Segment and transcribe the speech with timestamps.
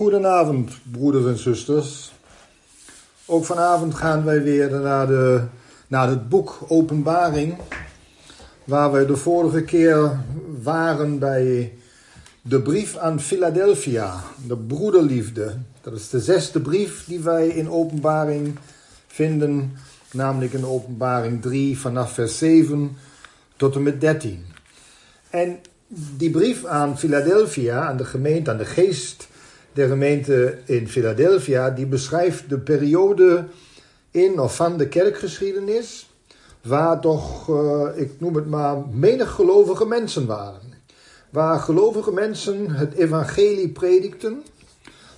[0.00, 2.12] Goedenavond, broeders en zusters.
[3.26, 5.42] Ook vanavond gaan wij weer naar, de,
[5.86, 7.56] naar het boek Openbaring,
[8.64, 10.20] waar we de vorige keer
[10.62, 11.72] waren bij
[12.42, 15.56] de brief aan Philadelphia, de broederliefde.
[15.80, 18.58] Dat is de zesde brief die wij in Openbaring
[19.06, 19.76] vinden,
[20.12, 22.96] namelijk in Openbaring 3 vanaf vers 7
[23.56, 24.44] tot en met 13.
[25.30, 25.58] En
[26.16, 29.28] die brief aan Philadelphia, aan de gemeente, aan de geest
[29.80, 33.44] der gemeente in Philadelphia, die beschrijft de periode
[34.10, 36.10] in of van de kerkgeschiedenis,
[36.62, 40.60] waar toch, uh, ik noem het maar, menig gelovige mensen waren.
[41.30, 44.42] Waar gelovige mensen het evangelie predikten,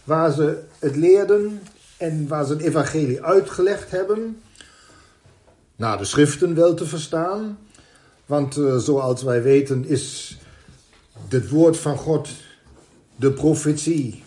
[0.05, 1.63] waar ze het leerden
[1.97, 4.43] en waar ze het evangelie uitgelegd hebben,
[5.77, 7.59] naar de schriften wel te verstaan.
[8.27, 10.39] Want uh, zoals wij weten is
[11.29, 12.29] het woord van God,
[13.17, 14.22] de profetie,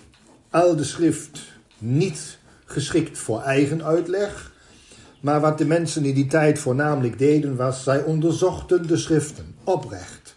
[0.56, 1.40] al de schrift
[1.78, 4.52] niet geschikt voor eigen uitleg.
[5.20, 10.36] Maar wat de mensen in die tijd voornamelijk deden was, zij onderzochten de schriften oprecht.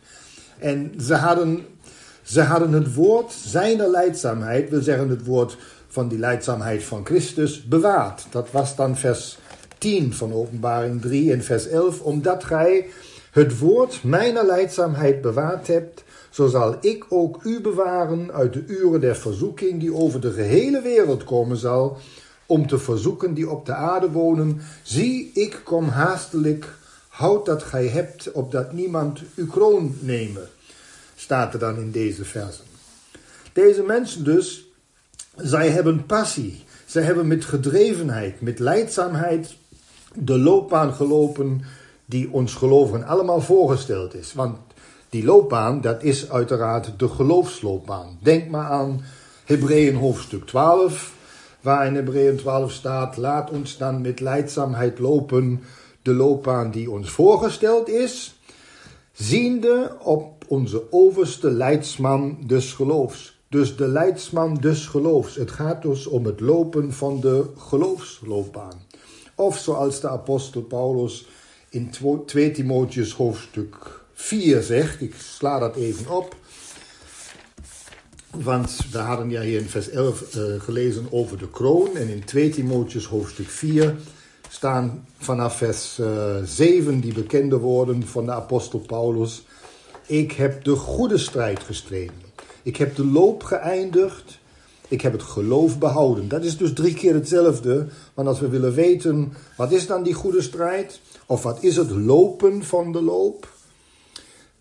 [0.58, 1.66] En ze hadden,
[2.22, 5.56] ze hadden het woord zijner leidzaamheid, wil zeggen het woord
[5.88, 8.26] van die leidzaamheid van Christus, bewaard.
[8.30, 9.38] Dat was dan vers
[9.78, 12.00] 10 van openbaring 3 en vers 11.
[12.00, 12.86] Omdat gij
[13.30, 19.00] het woord mijner leidzaamheid bewaard hebt, zo zal ik ook u bewaren uit de uren
[19.00, 21.96] der verzoeking die over de gehele wereld komen zal,
[22.46, 24.60] om te verzoeken die op de aarde wonen.
[24.82, 26.74] Zie, ik kom haastelijk,
[27.08, 30.48] houd dat gij hebt, opdat niemand uw kroon nemen.
[31.16, 32.64] Staat er dan in deze versen.
[33.52, 34.66] Deze mensen dus,
[35.36, 36.64] zij hebben passie.
[36.86, 39.56] Zij hebben met gedrevenheid, met leidzaamheid
[40.14, 41.60] de loopbaan gelopen
[42.04, 44.32] die ons gelovigen allemaal voorgesteld is.
[44.32, 44.58] Want
[45.08, 48.18] die loopbaan, dat is uiteraard de geloofsloopbaan.
[48.22, 49.02] Denk maar aan
[49.44, 51.12] Hebreeën hoofdstuk 12,
[51.60, 55.62] waar in Hebreeën 12 staat: Laat ons dan met leidzaamheid lopen
[56.02, 58.40] de loopbaan die ons voorgesteld is,
[59.12, 63.36] ziende op onze overste leidsman des geloofs.
[63.48, 65.34] Dus de leidsman des geloofs.
[65.34, 68.82] Het gaat dus om het lopen van de geloofsloopbaan.
[69.34, 71.26] Of zoals de apostel Paulus
[71.68, 71.90] in
[72.26, 75.00] 2 Timotheus hoofdstuk 4 zegt.
[75.00, 76.36] Ik sla dat even op.
[78.30, 81.96] Want we hadden ja hier in vers 11 uh, eh, gelezen over de kroon.
[81.96, 83.96] En in 2 Timotheus hoofdstuk 4
[84.48, 89.42] staan vanaf vers uh, eh, 7 die bekende woorden van de apostel Paulus.
[90.06, 92.22] Ik heb de goede strijd gestreden.
[92.62, 94.38] Ik heb de loop geëindigd.
[94.88, 96.28] Ik heb het geloof behouden.
[96.28, 97.86] Dat is dus drie keer hetzelfde.
[98.14, 101.00] Want als we willen weten, wat is dan die goede strijd?
[101.26, 103.56] Of wat is het lopen van de loop?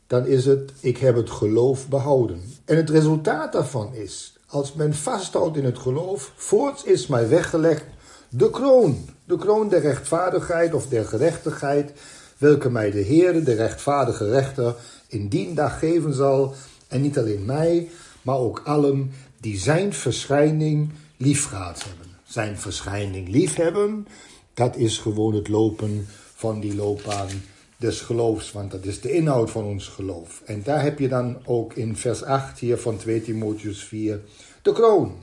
[0.07, 2.41] Dan is het, ik heb het geloof behouden.
[2.65, 7.85] En het resultaat daarvan is, als men vasthoudt in het geloof, voorts is mij weggelegd
[8.29, 11.91] de kroon, de kroon der rechtvaardigheid of der gerechtigheid,
[12.37, 14.75] welke mij de Heer, de rechtvaardige rechter,
[15.07, 16.53] in dien dag geven zal,
[16.87, 17.89] en niet alleen mij,
[18.21, 22.07] maar ook allen die zijn verschijning liefgehad hebben.
[22.23, 24.07] Zijn verschijning liefhebben,
[24.53, 27.29] dat is gewoon het lopen van die loopbaan
[27.77, 30.41] des geloofs, want dat is de inhoud van ons geloof.
[30.45, 34.19] En daar heb je dan ook in vers 8 hier van 2 Timotheus 4
[34.61, 35.15] de kroon.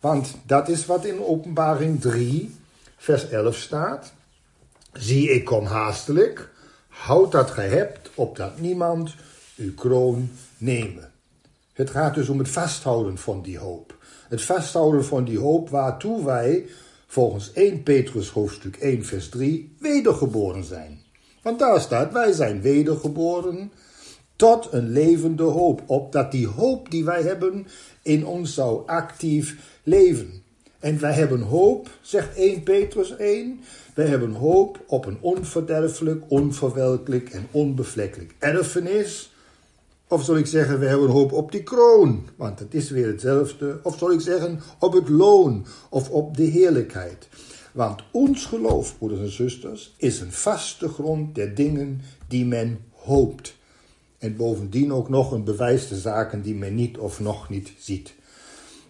[0.00, 2.54] Want dat is wat in openbaring 3
[2.96, 4.12] vers 11 staat.
[4.92, 6.50] Zie, ik kom haastelijk,
[6.88, 9.14] houd dat gij hebt, opdat niemand
[9.56, 11.10] uw kroon nemen.
[11.72, 13.96] Het gaat dus om het vasthouden van die hoop.
[14.28, 16.66] Het vasthouden van die hoop waartoe wij
[17.06, 21.01] volgens 1 Petrus hoofdstuk 1 vers 3 wedergeboren zijn.
[21.42, 23.72] Want daar staat, wij zijn wedergeboren
[24.36, 25.82] tot een levende hoop.
[25.86, 27.66] Opdat die hoop die wij hebben
[28.02, 30.42] in ons zou actief leven.
[30.78, 33.60] En wij hebben hoop, zegt 1 Petrus 1,
[33.94, 39.32] wij hebben hoop op een onverderfelijk, onverwelkelijk en onbevlekkelijk erfenis.
[40.08, 43.80] Of zal ik zeggen, we hebben hoop op die kroon, want het is weer hetzelfde.
[43.82, 47.28] Of zal ik zeggen, op het loon of op de heerlijkheid.
[47.72, 53.56] Want ons geloof, broeders en zusters, is een vaste grond der dingen die men hoopt.
[54.18, 58.14] En bovendien ook nog een bewijs de zaken die men niet of nog niet ziet.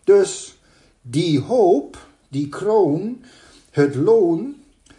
[0.04, 0.58] Dus
[1.02, 3.22] die hoop, die kroon,
[3.70, 4.56] het loon,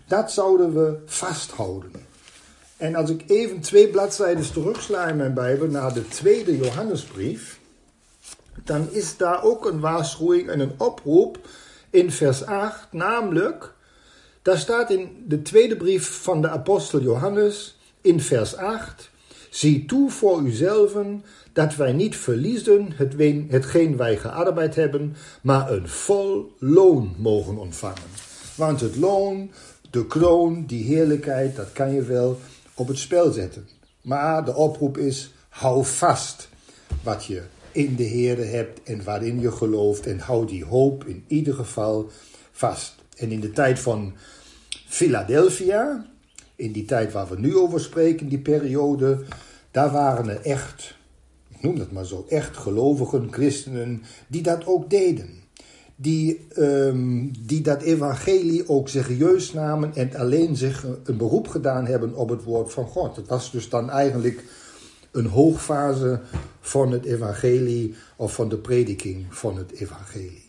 [0.07, 1.91] dat zouden we vasthouden.
[2.77, 7.59] En als ik even twee bladzijden terugsla in mijn Bijbel naar de tweede Johannesbrief,
[8.63, 11.39] dan is daar ook een waarschuwing en een oproep
[11.89, 13.72] in vers 8, namelijk,
[14.43, 19.11] daar staat in de tweede brief van de apostel Johannes in vers 8,
[19.53, 22.93] Zie toe voor uzelven dat wij niet verliezen
[23.49, 28.01] hetgeen wij gearbeid hebben, maar een vol loon mogen ontvangen.
[28.55, 29.51] Want het loon,
[29.89, 32.39] de kroon, die heerlijkheid, dat kan je wel
[32.73, 33.67] op het spel zetten.
[34.01, 36.49] Maar de oproep is, hou vast
[37.03, 37.41] wat je
[37.71, 42.09] in de Heer hebt en waarin je gelooft en hou die hoop in ieder geval
[42.51, 43.02] vast.
[43.17, 44.13] En in de tijd van
[44.87, 46.05] Philadelphia,
[46.55, 49.23] in die tijd waar we nu over spreken, die periode,
[49.71, 50.95] daar waren er echt,
[51.49, 55.41] ik noem dat maar zo, echt gelovigen, christenen, die dat ook deden.
[55.95, 62.15] Die, um, die dat evangelie ook serieus namen en alleen zich een beroep gedaan hebben
[62.15, 63.15] op het woord van God.
[63.15, 64.43] Het was dus dan eigenlijk
[65.11, 66.21] een hoogfase
[66.59, 70.42] van het evangelie of van de prediking van het evangelie.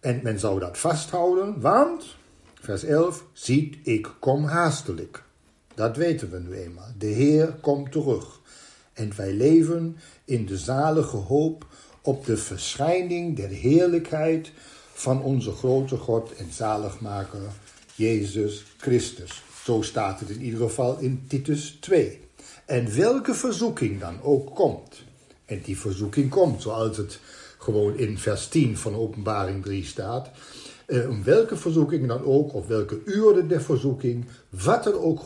[0.00, 2.16] En men zou dat vasthouden, want
[2.60, 5.22] Vers 11, ziet, ik kom haastelijk.
[5.74, 6.92] Dat weten we nu eenmaal.
[6.98, 8.40] De Heer komt terug.
[8.92, 11.66] En wij leven in de zalige hoop
[12.02, 14.52] op de verschijning der heerlijkheid
[14.92, 17.40] van onze grote God en zaligmaker,
[17.94, 19.42] Jezus Christus.
[19.64, 22.20] Zo staat het in ieder geval in Titus 2.
[22.66, 25.02] En welke verzoeking dan ook komt.
[25.44, 27.20] En die verzoeking komt, zoals het
[27.68, 30.30] gewoon in vers 10 van Openbaring 3 staat
[30.88, 35.20] eh, om welke verzoeking dan ook, of welke uren der verzoeking, wat er ook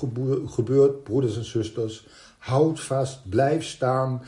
[0.47, 2.06] gebeurt, broeders en zusters,
[2.39, 4.23] houd vast, blijf staan,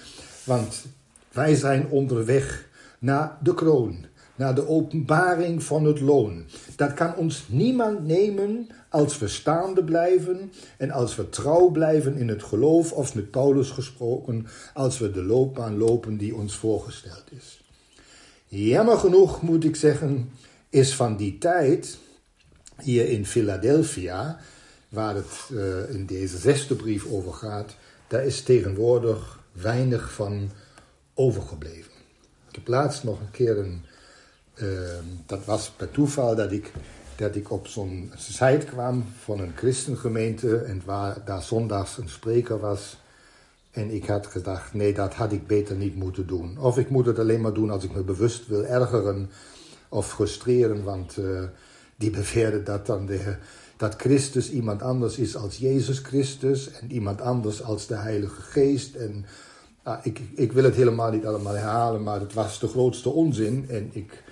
[0.44, 0.84] want
[1.32, 2.68] wij zijn onderweg
[2.98, 6.44] naar de kroon, naar de openbaring van het loon.
[6.76, 12.28] Dat kan ons niemand nemen als we staande blijven en als we trouw blijven in
[12.28, 17.63] het geloof, of met Paulus gesproken, als we de loopbaan lopen die ons voorgesteld is.
[18.56, 20.30] Jammer genoeg moet ik zeggen
[20.68, 21.98] is van die tijd
[22.82, 24.40] hier in Philadelphia,
[24.88, 27.76] waar het uh, in deze zesde brief over gaat,
[28.08, 30.50] daar is tegenwoordig weinig van
[31.14, 31.92] overgebleven.
[32.48, 33.84] Ik heb laatst nog een keer een,
[34.54, 34.68] uh,
[35.26, 36.72] dat was per toeval dat ik,
[37.16, 42.60] dat ik op zo'n site kwam van een christengemeente en waar daar zondags een spreker
[42.60, 42.96] was.
[43.74, 46.58] En ik had gedacht, nee, dat had ik beter niet moeten doen.
[46.58, 49.30] Of ik moet het alleen maar doen als ik me bewust wil ergeren
[49.88, 51.42] of frustreren, want uh,
[51.96, 53.36] die beweerden dat dan de,
[53.76, 58.94] dat Christus iemand anders is als Jezus Christus en iemand anders als de Heilige Geest.
[58.94, 59.24] En
[59.86, 63.66] uh, ik, ik wil het helemaal niet allemaal herhalen, maar het was de grootste onzin.
[63.68, 64.22] En ik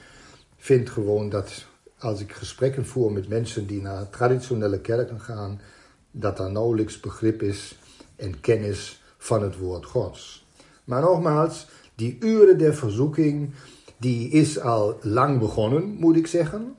[0.57, 1.67] vind gewoon dat
[1.99, 5.61] als ik gesprekken voer met mensen die naar traditionele kerken gaan,
[6.11, 7.79] dat daar nauwelijks begrip is
[8.17, 10.47] en kennis van het woord Gods.
[10.85, 13.51] Maar nogmaals, die uren der verzoeking,
[13.99, 16.77] die is al lang begonnen, moet ik zeggen.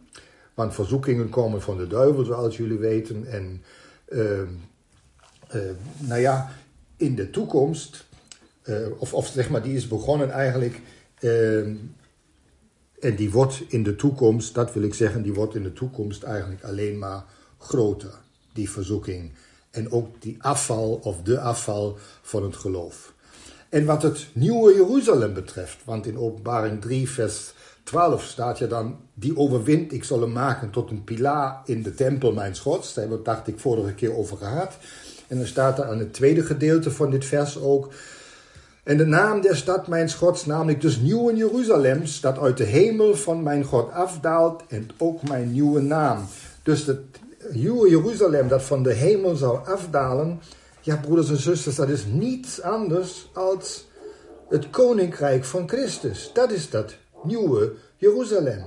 [0.54, 3.26] Want verzoekingen komen van de duivel, zoals jullie weten.
[3.28, 3.64] En
[4.08, 4.46] uh, uh,
[5.98, 6.52] nou ja,
[6.98, 8.06] in de toekomst,
[8.66, 10.82] uh, of, of zeg maar, die is begonnen eigenlijk.
[11.20, 11.76] Ehm,
[13.00, 16.24] en die wordt in de toekomst, dat wil ik zeggen, die wordt in de toekomst
[16.24, 17.24] eigenlijk alleen maar
[17.58, 18.14] groter,
[18.54, 19.32] die verzoeking.
[19.74, 23.14] En ook die afval of de afval van het geloof.
[23.70, 27.54] En wat het nieuwe Jeruzalem betreft, want in openbaring 3 vers
[27.84, 31.94] 12 staat je dan, die overwint, ik zal hem maken tot een pilaar in de
[31.94, 32.94] tempel mijn gods.
[32.94, 34.78] Daar hebben we dacht ik, vorige keer over gehad.
[35.28, 37.94] En dan staat er aan het tweede gedeelte van dit vers ook,
[38.84, 43.16] en de naam der stad mijn gods, namelijk dus nieuwe Jeruzalems, dat uit de hemel
[43.16, 46.26] van mijn God afdaalt en ook mijn nieuwe naam.
[46.64, 47.00] Dus het
[47.52, 50.42] nieuwe Jeruzalem dat van de hemel zou afdalen,
[50.82, 53.88] ja, broeders en zusters, dat is niets anders als
[54.50, 56.32] het koninkrijk van Christus.
[56.34, 58.64] Dat is dat nieuwe Jeruzalem.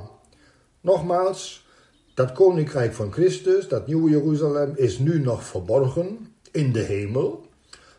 [0.80, 1.66] Nogmaals,
[2.14, 7.46] dat koninkrijk van Christus, dat nieuwe Jeruzalem, is nu nog verborgen in de hemel,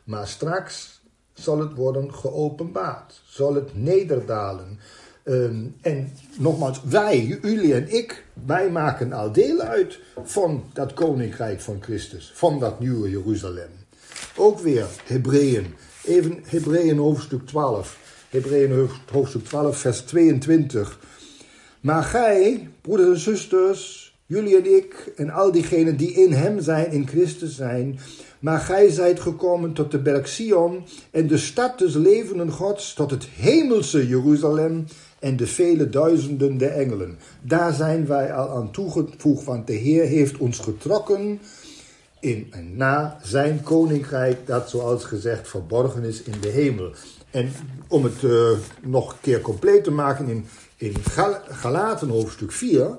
[0.03, 1.01] maar straks
[1.33, 4.79] zal het worden geopenbaard, zal het nederdalen.
[5.27, 11.61] Ehm, en nogmaals, wij, jullie en ik, wij maken al deel uit van dat koninkrijk
[11.61, 13.69] van Christus, van dat nieuwe Jeruzalem.
[14.35, 15.65] Ook weer Hebreeën.
[16.03, 17.99] Even Hebreeën hoofdstuk 12.
[18.29, 20.99] Hebreeën hoofdstuk 12, vers 22.
[21.81, 26.91] Maar gij, broeders en zusters, jullie en ik en al diegenen die in hem zijn,
[26.91, 27.99] in Christus zijn,
[28.39, 33.11] maar gij zijt gekomen tot de berg Sion en de stad des levenden Gods, tot
[33.11, 34.85] het hemelse Jeruzalem
[35.19, 37.17] en de vele duizenden der engelen.
[37.41, 41.39] Daar zijn wij al aan toegevoegd, want de Heer heeft ons getrokken
[42.19, 46.91] in en na zijn koninkrijk, dat zoals gezegd verborgen is in de hemel.
[47.31, 47.51] En
[47.87, 48.49] om het uh,
[48.81, 50.45] nog een keer compleet te maken in,
[50.77, 52.97] in Gal Galaten hoofdstuk 4.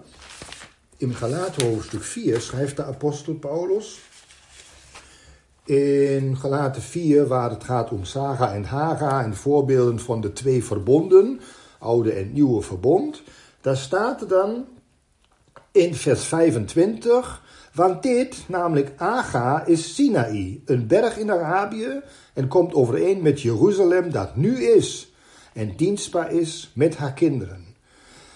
[0.96, 3.98] In Galaten hoofdstuk 4 schrijft de apostel Paulus.
[5.64, 10.64] in Galaten 4, waar het gaat om Saga en Haga en voorbeelden van de twee
[10.64, 11.40] verbonden,
[11.78, 13.23] oude en nieuwe verbond,
[13.61, 14.64] daar staat dan
[15.70, 17.42] in vers 25,
[17.75, 22.00] want dit, namelijk Aga, is Sinaï, een berg in Arabië
[22.35, 25.12] en komt overeen met Jeruzalem dat nu is
[25.52, 27.66] en dienstbaar is met haar kinderen.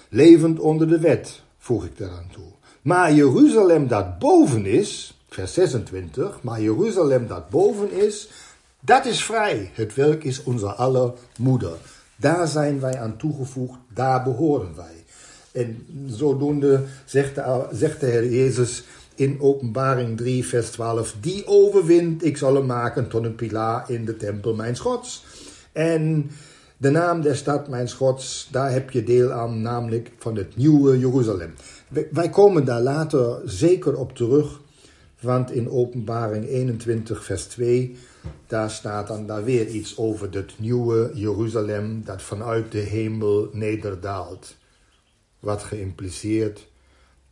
[0.08, 2.52] Levend onder de wet, voeg ik daaraan toe.
[2.82, 8.28] Maar Jeruzalem dat boven is, vers 26, maar Jeruzalem dat boven is,
[8.80, 9.70] dat is vrij.
[9.74, 11.78] Het welk is onze aller moeder.
[12.22, 15.04] Daar zijn wij aan toegevoegd, daar behoren wij.
[15.52, 22.24] En zodoende zegt de, zegt de Heer Jezus in Openbaring 3, vers 12: Die overwint,
[22.24, 25.24] ik zal hem maken tot een pilaar in de tempel mijn Gods.
[25.72, 26.30] En
[26.76, 30.98] de naam der stad mijn Gods, daar heb je deel aan, namelijk van het nieuwe
[30.98, 31.54] Jeruzalem.
[32.10, 34.60] Wij komen daar later zeker op terug,
[35.20, 37.96] want in Openbaring 21, vers 2,
[38.46, 44.56] daar staat dan daar weer iets over het nieuwe Jeruzalem dat vanuit de hemel nederdaalt.
[45.38, 46.68] Wat geïmpliceerd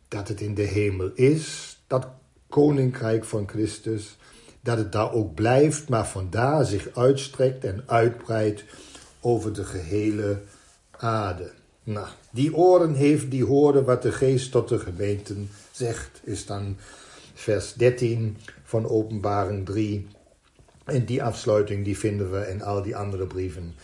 [0.07, 2.07] dat het in de hemel is, dat
[2.49, 4.17] koninkrijk van Christus,
[4.61, 8.63] dat het daar ook blijft, maar vandaar zich uitstrekt en uitbreidt
[9.19, 10.41] over de gehele
[10.91, 11.51] aarde.
[11.83, 16.77] Nou, die oren heeft die horen wat de geest tot de gemeenten zegt, is dan
[17.33, 20.07] vers 13 van Openbaring 3.
[20.85, 23.75] En die afsluiting die vinden we in al die andere brieven.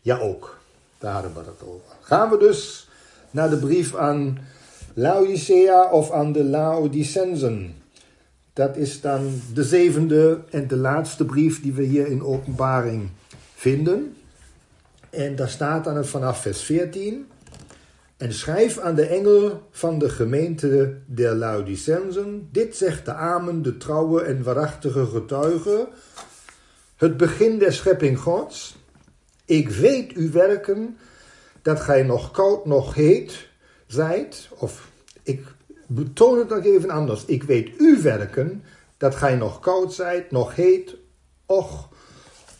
[0.00, 0.58] Ja ook,
[0.98, 1.96] daar hadden we het over.
[2.00, 2.88] Gaan we dus
[3.30, 4.38] naar de brief aan
[4.94, 7.74] Laodicea of aan de Laodicensen.
[8.52, 13.10] Dat is dan de zevende en de laatste brief die we hier in openbaring
[13.54, 14.16] vinden.
[15.10, 17.26] En daar staat dan het vanaf vers 14.
[18.16, 23.76] En schrijf aan de engel van de gemeente der Laodicensen: Dit zegt de Amen, de
[23.76, 25.88] trouwe en waarachtige getuige,
[26.96, 28.76] het begin der schepping Gods.
[29.44, 30.98] Ik weet uw werken,
[31.62, 33.48] dat gij nog koud, nog heet
[33.86, 34.90] zijt, of
[35.22, 35.44] ik
[35.86, 37.24] betoon het nog even anders.
[37.24, 38.64] Ik weet uw werken,
[38.96, 40.96] dat gij nog koud zijt, nog heet,
[41.46, 41.88] och,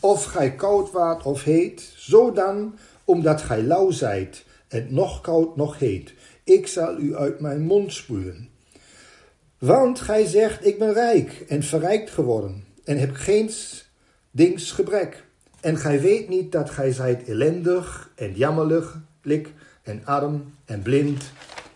[0.01, 5.57] of gij koud waart of heet, zo dan, omdat gij lauw zijt en nog koud
[5.57, 6.15] nog heet.
[6.45, 8.49] Ik zal u uit mijn mond spuwen.
[9.59, 13.51] Want gij zegt, ik ben rijk en verrijkt geworden en heb geen
[14.37, 15.25] dings gebrek.
[15.61, 19.53] En gij weet niet dat gij zijt ellendig en jammerlijk
[19.83, 21.25] en arm en blind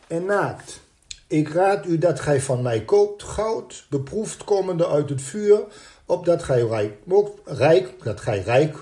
[0.07, 0.81] en naakt.
[1.27, 5.61] Ik raad u dat gij van mij koopt goud, beproefd komende uit het vuur,
[6.07, 8.77] opdat gij rijk, moogt, rijk, dat gij rijk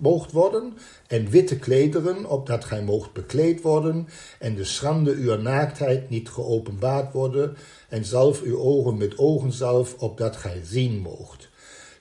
[0.00, 0.76] moogt, worden,
[1.06, 7.12] en witte klederen, opdat gij moogt bekleed worden, en de schande uw naaktheid niet geopenbaard
[7.12, 7.56] worden,
[7.88, 11.50] en zalf uw ogen met ogenzalf, opdat gij zien moogt.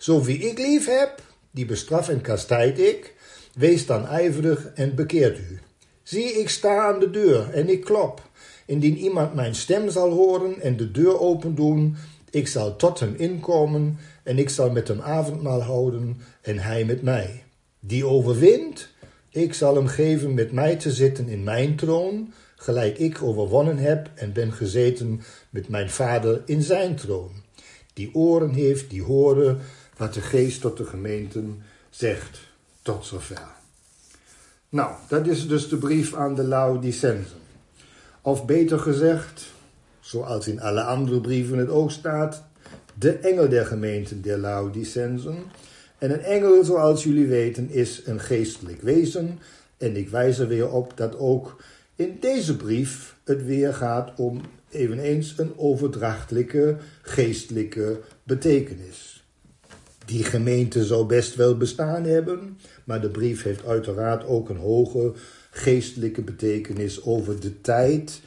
[0.02, 3.14] Zo wie ik lief heb, die bestraf en kastijd ik,
[3.54, 5.60] wees dan ijverig en bekeert u.
[6.04, 8.30] Zie, ik sta aan de deur en ik klop.
[8.66, 11.96] Indien iemand mijn stem zal horen en de deur open doen,
[12.30, 17.02] ik zal tot hem inkomen en ik zal met hem avondmaal houden en hij met
[17.02, 17.44] mij.
[17.80, 18.90] Die overwint,
[19.30, 24.10] ik zal hem geven met mij te zitten in mijn troon, gelijk ik overwonnen heb
[24.16, 27.32] en ben gezeten met mijn vader in zijn troon.
[27.94, 29.62] Die oren heeft, die horen
[30.02, 32.40] wat de geest tot de gemeenten zegt.
[32.82, 33.48] Tot zover.
[34.70, 37.38] Nou, dat is dus de brief aan de Laodicensen.
[38.22, 39.46] Of beter gezegd,
[40.00, 42.44] zoals in alle andere brieven het ook staat,
[42.94, 45.44] de engel der gemeenten der Laodicensen.
[45.98, 49.40] En een engel, zoals jullie weten, is een geestelijk wezen.
[49.78, 51.64] En ik wijs er weer op dat ook
[51.96, 59.21] in deze brief het weer gaat om eveneens een overdrachtelijke, geestelijke betekenis.
[60.12, 65.14] Die gemeente zou best wel bestaan hebben, maar de brief heeft uiteraard ook een hoge
[65.52, 68.22] geestelijke betekenis over de tijd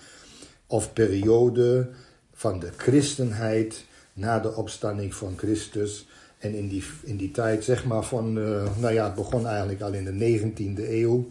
[0.66, 1.88] of periode
[2.32, 6.06] van de christenheid na de opstanding van Christus.
[6.38, 9.80] En in die, in die tijd, zeg maar van, uh, nou ja, het begon eigenlijk
[9.80, 11.28] al in de 19e eeuw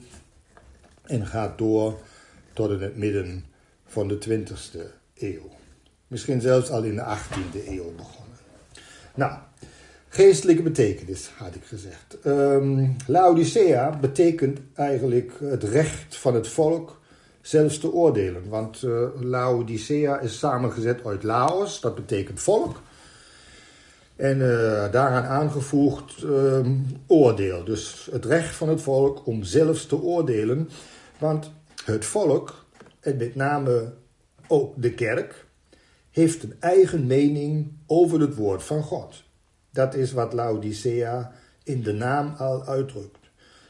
[1.01, 2.00] en gaat door
[2.53, 3.45] tot in het midden
[3.86, 4.79] van de 20e
[5.15, 5.50] eeuw.
[6.07, 8.38] Misschien zelfs al in de 18e eeuw begonnen.
[9.15, 9.39] Nou,
[10.13, 12.17] Geestelijke betekenis, had ik gezegd.
[12.25, 17.00] Um, Laodicea betekent eigenlijk het recht van het volk
[17.41, 18.50] zelfs te oordelen.
[18.50, 22.82] Want uh, Laodicea is samengezet uit Laos, dat betekent volk.
[24.15, 24.46] En uh,
[24.91, 27.63] daaraan aangevoegd um, oordeel.
[27.63, 30.70] Dus het recht van het volk om zelfs te oordelen.
[31.17, 31.51] Want
[31.86, 32.65] het volk,
[33.00, 33.93] en met name
[34.48, 35.46] ook de kerk,
[36.10, 39.24] heeft een eigen mening over het woord van God.
[39.74, 41.32] Dat is wat Laodicea
[41.63, 43.18] in de naam al uitdrukt.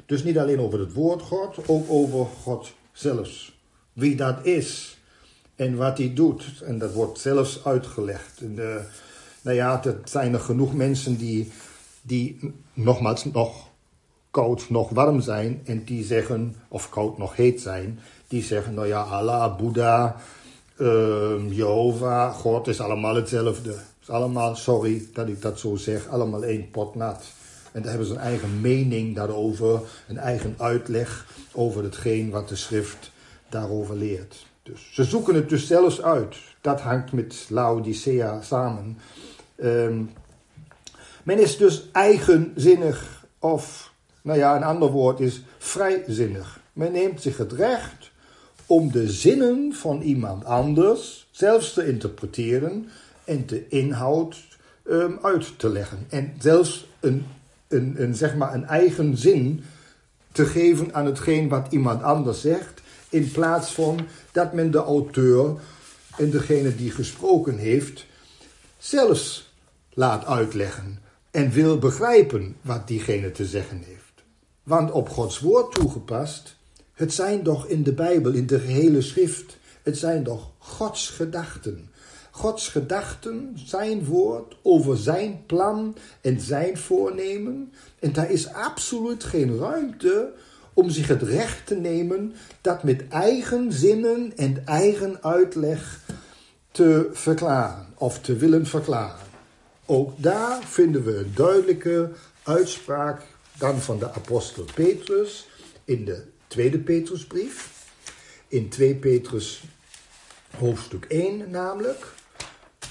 [0.06, 3.60] Dus niet alleen over het woord God, ook over God zelfs.
[3.94, 4.98] Wie dat is
[5.56, 6.62] en wat hij doet.
[6.66, 8.42] En dat wordt zelfs uitgelegd.
[8.42, 8.82] En de,
[9.42, 11.52] nou ja, er zijn er genoeg mensen die,
[12.02, 13.68] die nogmaals nog
[14.32, 18.88] koud nog warm zijn en die zeggen, of koud nog heet zijn, die zeggen, nou
[18.88, 20.16] ja, Allah, Boeddha,
[20.78, 23.76] uh, Jehovah, God is allemaal hetzelfde.
[24.04, 27.24] Is allemaal, sorry dat ik dat zo zeg, allemaal één pot nat.
[27.72, 32.56] En daar hebben ze een eigen mening daarover, een eigen uitleg over hetgeen wat de
[32.56, 33.12] schrift
[33.50, 34.46] daarover leert.
[34.64, 36.36] Dus ze zoeken het dus zelfs uit.
[36.62, 38.98] Dat hangt met Laodicea samen.
[39.64, 40.12] Um,
[41.24, 46.60] men is dus eigenzinnig of, nou ja, een ander woord is vrijzinnig.
[46.74, 48.12] Men neemt zich het recht
[48.66, 52.90] om de zinnen van iemand anders zelfs te interpreteren
[53.24, 54.38] en de inhoud
[54.90, 56.06] um, uit te leggen.
[56.10, 57.26] En zelfs een,
[57.68, 59.64] een, een, zeg maar een eigen zin
[60.32, 64.00] te geven aan hetgeen wat iemand anders zegt, in plaats van
[64.32, 65.56] dat men de auteur
[66.18, 68.06] en degene die gesproken heeft
[68.78, 69.54] zelfs
[69.90, 71.00] laat uitleggen
[71.32, 74.24] en wil begrijpen wat diegene te zeggen heeft.
[74.64, 76.56] Want op Gods woord toegepast
[76.94, 81.90] het zijn toch in de Bijbel, in de gehele schrift, het zijn toch Gods gedachten.
[82.36, 87.74] Gods gedachten, zijn woord over zijn plan en zijn voornemen.
[88.00, 90.34] En daar is absoluut geen ruimte
[90.74, 96.00] om zich het recht te nemen dat met eigen zinnen en eigen uitleg
[96.72, 99.28] te verklaren of te willen verklaren.
[99.86, 102.12] Ook daar vinden we een duidelijke
[102.44, 103.22] uitspraak
[103.58, 105.48] dan van de apostel Petrus
[105.86, 107.88] in de tweede Petrusbrief.
[108.48, 109.64] In 2 Petrus
[110.58, 112.22] hoofdstuk 1 namelijk.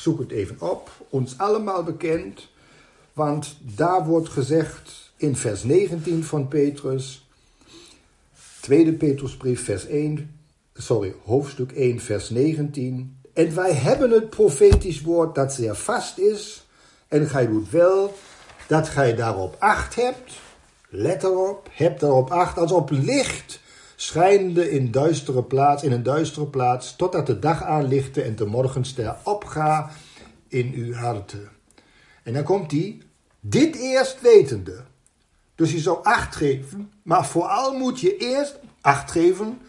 [0.03, 0.91] Zoek het even op.
[1.09, 2.49] Ons allemaal bekend.
[3.13, 7.27] Want daar wordt gezegd in vers 19 van Petrus.
[8.61, 10.41] Tweede Petrusbrief vers 1.
[10.75, 13.17] Sorry, hoofdstuk 1 vers 19.
[13.33, 16.67] En wij hebben het profetisch woord dat zeer vast is.
[17.09, 18.15] En gij doet wel
[18.69, 20.33] dat gij daarop acht hebt
[20.95, 23.61] Let erop, heb daarop acht, als op licht,
[24.03, 29.17] schijnende in, duistere plaats, in een duistere plaats, totdat de dag aanlichte en de morgenster
[29.25, 29.91] opga
[30.49, 31.49] in uw harten.
[32.23, 32.99] En dan komt hij,
[33.41, 34.85] dit eerst wetende.
[35.55, 39.61] Dus je zou acht geven, maar vooral moet je eerst acht geven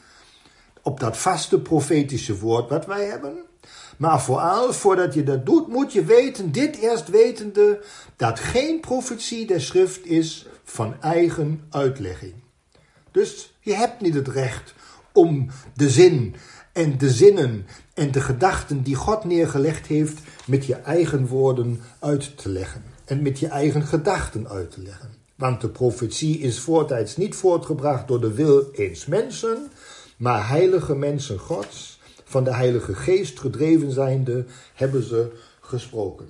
[0.81, 3.37] op dat vaste profetische woord wat wij hebben.
[3.97, 7.83] Maar vooral, voordat je dat doet, moet je weten, dit eerst wetende,
[8.15, 12.42] dat geen profetie der schrift is van eigen uitlegging.
[13.13, 14.73] Dus je hebt niet het recht
[15.11, 16.35] om de zin
[16.71, 22.37] en de zinnen en de gedachten die God neergelegd heeft met je eigen woorden uit
[22.37, 25.09] te leggen en met je eigen gedachten uit te leggen.
[25.35, 29.67] Want de profetie is voortijds niet voortgebracht door de wil eens mensen,
[30.17, 36.27] maar heilige mensen Gods, van de Heilige Geest gedreven zijnde, hebben ze gesproken.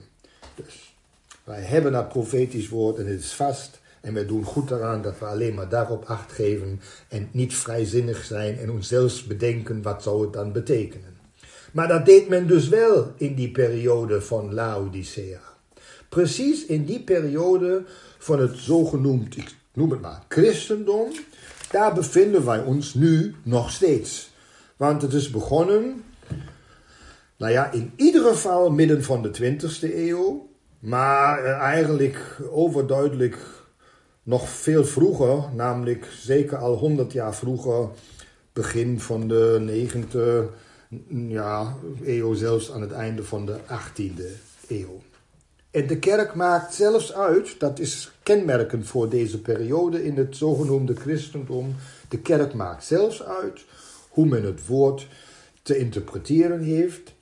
[0.55, 0.95] Dus
[1.43, 5.19] wij hebben dat profetisch woord en het is vast en we doen goed eraan dat
[5.19, 10.03] we alleen maar daarop acht geven en niet vrijzinnig zijn en ons zelfs bedenken wat
[10.03, 11.17] zou het dan betekenen.
[11.71, 15.39] Maar dat deed men dus wel in die periode van Laodicea.
[16.09, 17.83] Precies in die periode
[18.17, 21.11] van het zogenoemd, ik noem het maar, christendom,
[21.71, 24.31] daar bevinden wij ons nu nog steeds.
[24.77, 26.03] Want het is begonnen,
[27.37, 33.61] nou ja, in ieder geval midden van de 20e eeuw, maar eh, eigenlijk overduidelijk
[34.23, 37.89] nog veel vroeger, namelijk zeker al 100 jaar vroeger,
[38.53, 40.53] begin van de 9e
[41.07, 44.23] ja, eeuw, zelfs aan het einde van de 18e
[44.67, 45.01] eeuw.
[45.71, 50.95] En de kerk maakt zelfs uit, dat is kenmerkend voor deze periode in het zogenoemde
[50.95, 51.75] christendom,
[52.09, 53.65] de kerk maakt zelfs uit
[54.09, 55.07] hoe men het woord
[55.61, 57.13] te interpreteren heeft.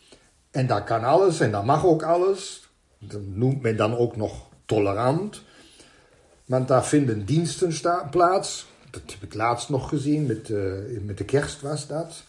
[0.51, 2.69] En daar kan alles en daar mag ook alles.
[2.99, 5.41] Dat noemt men dan ook nog tolerant.
[6.51, 7.73] Want daar vinden diensten
[8.09, 8.67] plaats.
[8.89, 10.73] Dat heb ik laatst nog gezien, met, uh,
[11.05, 12.23] met de kerst was dat.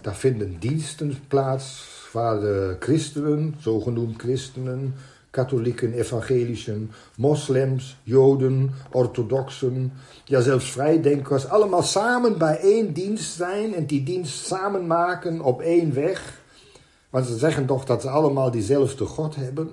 [0.00, 4.94] Daar vinden diensten plaats waar de christenen, zogenoemd christenen,
[5.30, 9.92] katholieken, evangelischen, moslims, joden, orthodoxen,
[10.24, 15.60] ja zelfs vrijdenkers, allemaal samen bij één dienst zijn en die dienst samen maken op
[15.60, 16.40] één weg.
[17.10, 19.70] Want ze zeggen toch dat ze allemaal diezelfde God hebben.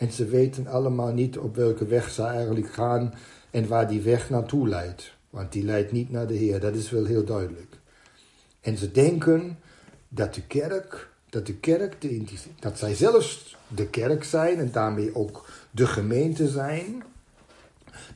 [0.00, 3.14] En ze weten allemaal niet op welke weg ze eigenlijk gaan
[3.50, 5.12] en waar die weg naartoe leidt.
[5.30, 7.78] Want die leidt niet naar de Heer, dat is wel heel duidelijk.
[8.60, 9.58] En ze denken
[10.08, 11.96] dat de kerk dat de kerk,
[12.60, 17.02] dat zij zelfs de kerk zijn en daarmee ook de gemeente zijn,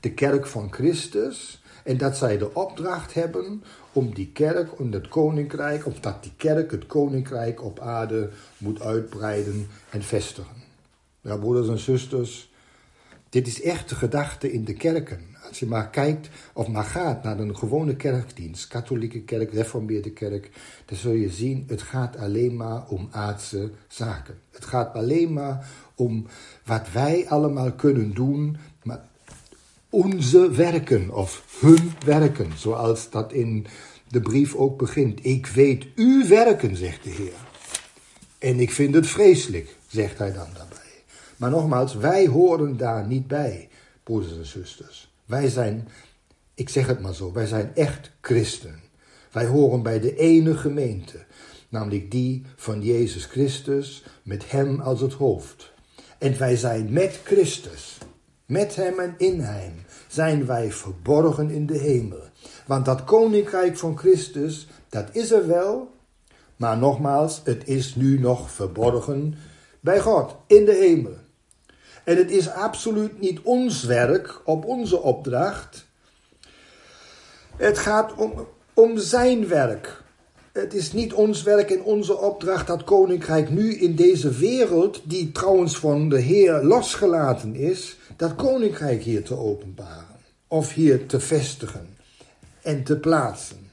[0.00, 5.08] de kerk van Christus, en dat zij de opdracht hebben om die kerk, om het
[5.08, 10.63] koninkrijk, of dat die kerk het koninkrijk op aarde moet uitbreiden en vestigen.
[11.24, 12.52] Ja, broeders en zusters,
[13.28, 15.20] dit is echt de gedachte in de kerken.
[15.48, 20.50] Als je maar kijkt of maar gaat naar een gewone kerkdienst, katholieke kerk, reformeerde kerk,
[20.84, 24.38] dan zul je zien, het gaat alleen maar om aardse zaken.
[24.50, 26.26] Het gaat alleen maar om
[26.64, 29.04] wat wij allemaal kunnen doen, maar
[29.88, 33.66] onze werken of hun werken, zoals dat in
[34.08, 35.24] de brief ook begint.
[35.24, 37.32] Ik weet uw werken, zegt de Heer.
[38.38, 40.63] En ik vind het vreselijk, zegt hij dan.
[41.36, 43.68] Maar nogmaals, wij horen daar niet bij,
[44.02, 45.12] broeders en zusters.
[45.24, 45.88] Wij zijn,
[46.54, 48.80] ik zeg het maar zo, wij zijn echt christen.
[49.32, 51.24] Wij horen bij de ene gemeente,
[51.68, 55.72] namelijk die van Jezus Christus, met Hem als het hoofd.
[56.18, 57.98] En wij zijn met Christus,
[58.46, 59.72] met Hem en in Hem,
[60.08, 62.22] zijn wij verborgen in de hemel.
[62.66, 65.90] Want dat koninkrijk van Christus, dat is er wel,
[66.56, 69.34] maar nogmaals, het is nu nog verborgen
[69.84, 71.16] bij God in de hemel.
[72.04, 75.86] En het is absoluut niet ons werk op onze opdracht.
[77.56, 80.02] Het gaat om, om zijn werk.
[80.52, 85.32] Het is niet ons werk en onze opdracht dat koninkrijk nu in deze wereld, die
[85.32, 90.20] trouwens van de Heer losgelaten is, dat koninkrijk hier te openbaren.
[90.48, 91.96] Of hier te vestigen
[92.62, 93.70] en te plaatsen.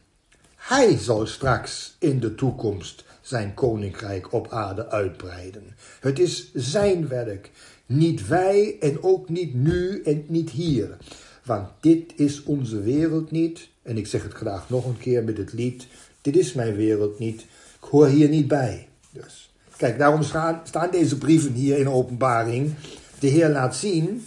[0.55, 5.63] Hij zal straks in de toekomst zijn koninkrijk op aarde uitbreiden.
[5.99, 7.51] Het is zijn werk.
[7.85, 10.97] Niet wij en ook niet nu en niet hier.
[11.45, 13.69] Want dit is onze wereld niet.
[13.81, 15.87] En ik zeg het graag nog een keer met het lied.
[16.21, 17.41] Dit is mijn wereld niet.
[17.81, 18.87] Ik hoor hier niet bij.
[19.11, 22.73] Dus, kijk, daarom staan, deze brieven hier in openbaring.
[23.19, 24.25] De Heer laat zien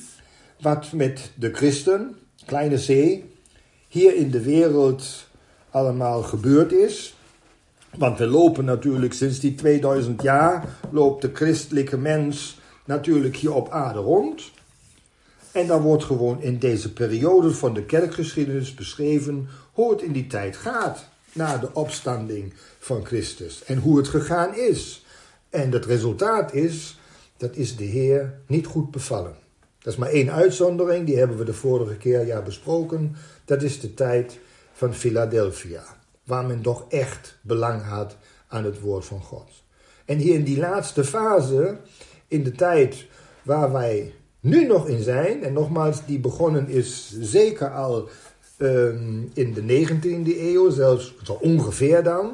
[0.60, 3.20] wat met de christen, kleine c,
[3.88, 5.28] hier in de wereld
[5.70, 7.13] allemaal gebeurd is.
[7.98, 13.70] Want we lopen natuurlijk sinds die 2000 jaar, loopt de christelijke mens natuurlijk hier op
[13.70, 14.50] aarde rond.
[15.52, 20.26] En dan wordt gewoon in deze periode van de kerkgeschiedenis beschreven hoe het in die
[20.26, 25.04] tijd gaat na de opstanding van Christus en hoe het gegaan is.
[25.50, 26.98] En het resultaat is,
[27.36, 29.34] dat is de Heer niet goed bevallen.
[29.78, 33.16] Dat is maar één uitzondering, die hebben we de vorige keer ja besproken.
[33.44, 34.38] Dat is de tijd
[34.72, 35.84] van Philadelphia,
[36.24, 38.16] waar men toch echt belang had
[38.48, 39.50] aan het woord van God.
[40.04, 41.78] En hier in die laatste fase
[42.28, 43.06] in de tijd
[43.42, 48.08] waar wij nu nog in zijn, en nogmaals, die begonnen is zeker al
[48.56, 52.32] ehm, in de 19e eeuw, zelfs zo ongeveer dan.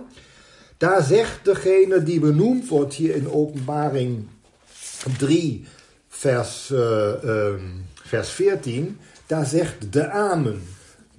[0.77, 4.27] Daar zegt degene die benoemd wordt hier in Openbaring
[5.19, 5.65] 3,
[6.09, 10.63] vers, uh, um, vers 14, daar zegt de Amen,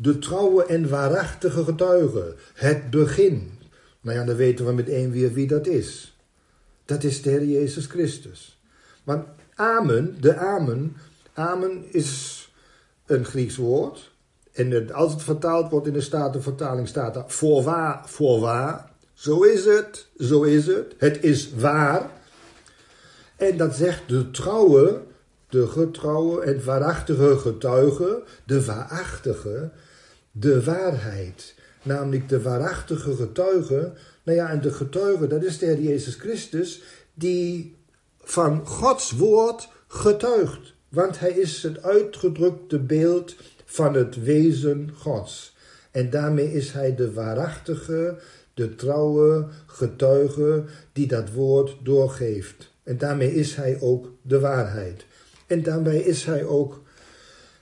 [0.02, 3.52] de trouwe en waarachtige getuige, het begin.
[4.02, 6.18] Nou ja, dan weten we meteen weer wie dat is.
[6.86, 8.60] Dat is de Heer Jezus Christus.
[9.04, 10.98] Want amen, de amen,
[11.34, 12.52] amen is
[13.06, 14.12] een Grieks woord.
[14.52, 18.90] En als het vertaald wordt in de Statenvertaling staat er voorwaar, voorwaar.
[19.14, 20.96] Zo is het, zo is het.
[20.98, 22.10] Het is waar.
[23.36, 25.02] En dat zegt de trouwe,
[25.50, 29.72] de getrouwe en waarachtige getuige, de waarachtige,
[30.32, 31.56] de waarheid.
[31.84, 33.94] Namelijk de waarachtige getuige.
[34.24, 36.82] Nou ja, en de getuige, dat is de Heer Jezus Christus,
[37.14, 37.76] die
[38.22, 40.74] van Gods woord getuigt.
[40.90, 45.56] Want hij is het uitgedrukte beeld van het wezen Gods.
[45.92, 48.18] En daarmee is hij de waarachtige,
[48.54, 50.64] de trouwe getuige
[50.94, 52.72] die dat woord doorgeeft.
[52.84, 55.06] En daarmee is hij ook de waarheid.
[55.48, 56.82] En daarmee is hij ook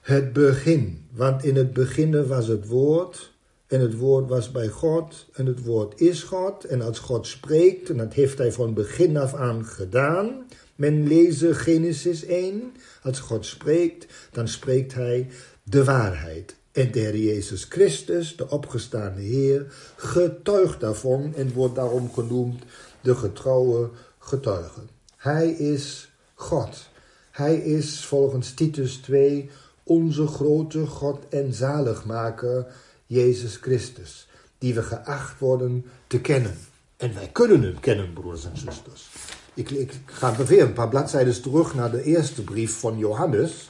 [0.01, 1.08] het begin.
[1.10, 3.32] Want in het begin was het woord.
[3.67, 5.26] En het woord was bij God.
[5.34, 6.63] En het woord is God.
[6.63, 10.45] En als God spreekt, en dat heeft hij van begin af aan gedaan.
[10.76, 12.74] Men lezen Genesis 1.
[13.04, 15.28] Als God spreekt, dan spreekt hij
[15.63, 16.56] de waarheid.
[16.72, 22.63] En de Heer Jezus Christus, de opgestaande Heer, getuigt daarvan en wordt daarom genoemd
[23.02, 24.82] de getrouwe getuige.
[25.15, 26.89] Hij is God.
[27.32, 29.50] Hij is volgens Titus 2
[29.89, 32.65] onze grote God en zaligmaker,
[33.06, 36.58] Jezus Christus, die we geacht worden te kennen.
[36.97, 39.10] En wij kunnen hem kennen, broeders en zusters.
[39.54, 43.69] Ik, ik ga weer een paar bladzijden terug naar de eerste brief van Johannes.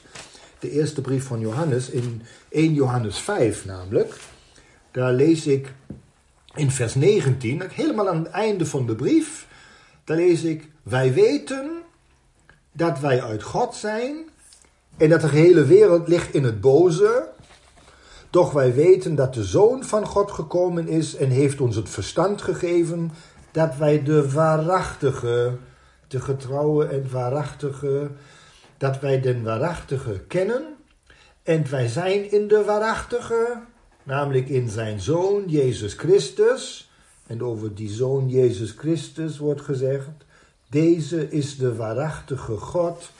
[0.58, 4.14] De eerste brief van Johannes, in 1 Johannes 5 namelijk.
[4.90, 5.72] Daar lees ik
[6.54, 9.46] in vers 19, helemaal aan het einde van de brief.
[10.04, 11.70] dan lees ik, wij weten
[12.72, 14.29] dat wij uit God zijn
[15.00, 17.28] en dat de hele wereld ligt in het boze.
[18.30, 22.42] Doch wij weten dat de Zoon van God gekomen is en heeft ons het verstand
[22.42, 23.10] gegeven
[23.50, 25.56] dat wij de waarachtige,
[26.08, 28.10] de getrouwe en waarachtige,
[28.78, 30.62] dat wij den waarachtige kennen.
[31.42, 33.60] En wij zijn in de waarachtige,
[34.02, 36.90] namelijk in zijn Zoon Jezus Christus.
[37.26, 40.08] En over die Zoon Jezus Christus wordt gezegd,
[40.70, 43.10] deze is de waarachtige God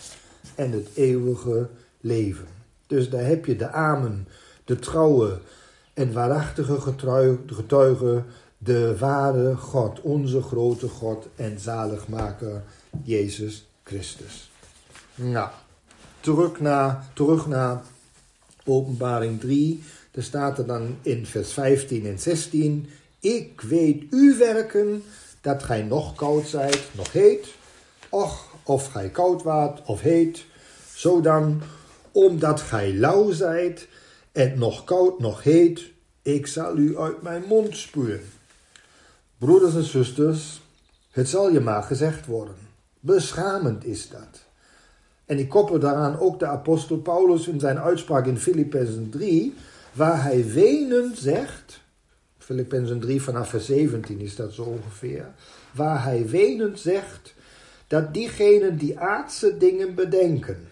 [0.60, 1.68] en het eeuwige
[2.00, 2.46] leven.
[2.86, 4.28] Dus daar heb je de amen,
[4.64, 5.38] de trouwe
[5.94, 6.80] en waarachtige
[7.46, 8.22] getuige,
[8.58, 12.62] de ware God, onze grote God en zaligmaker
[13.02, 14.50] Jezus Christus.
[15.14, 15.48] Nou,
[16.20, 17.82] terug naar, terug naar
[18.64, 19.82] openbaring 3.
[20.10, 22.88] Daar staat er dan in vers 15 en 16.
[23.20, 25.02] Ik weet uw werken,
[25.40, 27.46] dat gij nog koud zijt, nog heet.
[28.08, 30.48] Och, of gij koud waart of heet.
[31.00, 31.62] Zo dan,
[32.12, 33.88] omdat gij lauw zijt
[34.32, 35.90] en nog koud nog heet,
[36.22, 38.20] ik zal u uit mijn mond spuwen.
[39.38, 40.60] Broeders en zusters,
[41.10, 42.54] het zal je maar gezegd worden.
[43.00, 44.44] Beschamend is dat.
[45.26, 49.54] En ik koppel daaraan ook de apostel Paulus in zijn uitspraak in Filippenzen 3,
[49.92, 51.80] waar hij wenend zegt,
[52.38, 55.26] Filippenzen 3 vanaf vers 17 is dat zo ongeveer,
[55.72, 57.34] waar hij wenend zegt
[57.86, 60.68] dat diegenen die aardse dingen bedenken,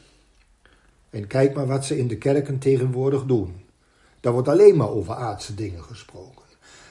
[1.10, 3.64] en kijk maar wat ze in de kerken tegenwoordig doen.
[4.20, 6.44] Daar wordt alleen maar over aardse dingen gesproken.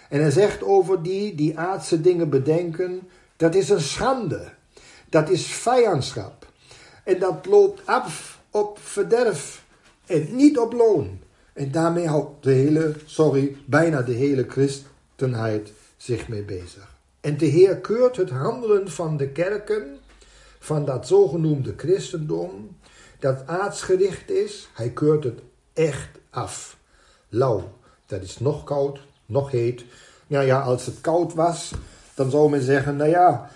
[0.10, 3.02] En hij zegt over die die aardse dingen bedenken,
[3.36, 4.50] dat is een schande.
[5.10, 6.48] Dat is vijandschap.
[7.04, 9.66] En dat loopt af op verderf
[10.06, 11.20] en niet op loon.
[11.54, 16.96] En daarmee houdt de hele, sorry, bijna de hele christenheid zich mee bezig.
[17.22, 20.00] En de Heer keurt het handelen van de kerken,
[20.60, 22.77] van dat zogenoemde christendom,
[23.20, 25.40] dat aardsgericht is, hij keurt het
[25.74, 26.78] echt af.
[27.30, 27.72] Lauw,
[28.06, 29.86] dat is nog koud, nog heet.
[30.28, 31.72] Nou ja, als het koud was,
[32.14, 33.50] dan zou men zeggen, nou ja,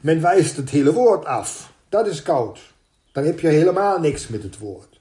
[0.00, 1.72] men wijst het hele woord af.
[1.88, 2.60] Dat is koud.
[3.12, 5.00] Dan heb je helemaal niks met het woord.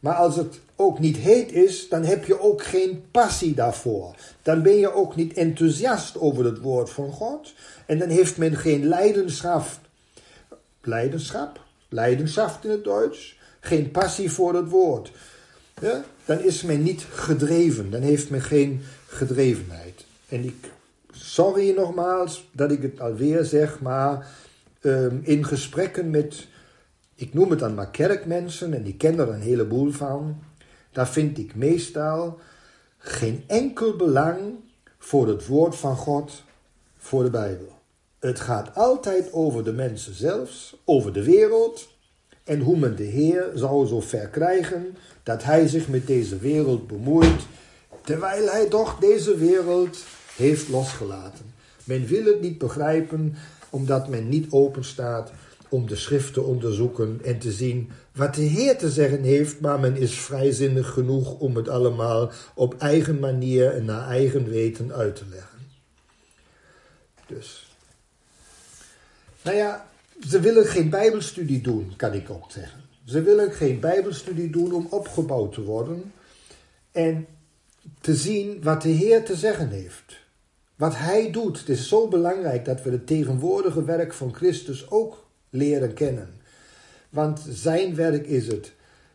[0.00, 4.14] Maar als het ook niet heet is, dan heb je ook geen passie daarvoor.
[4.42, 7.52] Dan ben je ook niet enthousiast over het woord van God.
[7.86, 9.66] En dan heeft men geen leidenschap.
[10.80, 11.60] Leidenschap?
[11.88, 15.12] Leidenschap in het Duits geen passie voor het woord,
[15.80, 20.04] ja, dan is men niet gedreven, dan heeft men geen gedrevenheid.
[20.28, 20.70] En ik,
[21.10, 24.26] sorry nogmaals dat ik het alweer zeg, maar
[24.80, 26.46] ehm, in gesprekken met,
[27.14, 30.42] ik noem het dan maar kerkmensen, en die kennen er een heleboel van,
[30.92, 32.38] daar vind ik meestal
[32.98, 34.40] geen enkel belang
[34.98, 36.42] voor het woord van God,
[36.96, 37.78] voor de Bijbel.
[38.18, 41.88] Het gaat altijd over de mensen zelfs, over de wereld,
[42.44, 46.86] en hoe men de Heer zou zo ver krijgen dat hij zich met deze wereld
[46.86, 47.46] bemoeit,
[48.04, 50.04] terwijl hij toch deze wereld
[50.36, 51.54] heeft losgelaten.
[51.84, 53.36] Men wil het niet begrijpen
[53.70, 55.32] omdat men niet open staat
[55.68, 59.80] om de schrift te onderzoeken en te zien wat de Heer te zeggen heeft, maar
[59.80, 65.16] men is vrijzinnig genoeg om het allemaal op eigen manier en naar eigen weten uit
[65.16, 65.58] te leggen.
[67.26, 67.76] Dus.
[69.42, 69.89] Nou ja,
[70.28, 72.80] ze willen geen Bijbelstudie doen, kan ik ook zeggen.
[73.04, 76.12] Ze willen geen Bijbelstudie doen om opgebouwd te worden
[76.92, 77.26] en
[78.00, 80.18] te zien wat de Heer te zeggen heeft.
[80.76, 81.58] Wat Hij doet.
[81.58, 86.28] Het is zo belangrijk dat we het tegenwoordige werk van Christus ook leren kennen.
[87.10, 88.72] Want Zijn werk is het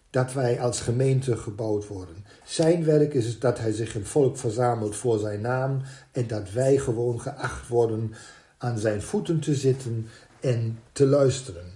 [0.09, 2.25] dat wij als gemeente gebouwd worden.
[2.43, 6.51] Zijn werk is het dat Hij zich een volk verzamelt voor Zijn naam en dat
[6.51, 8.13] wij gewoon geacht worden
[8.57, 10.07] aan Zijn voeten te zitten
[10.45, 11.73] en te luisteren.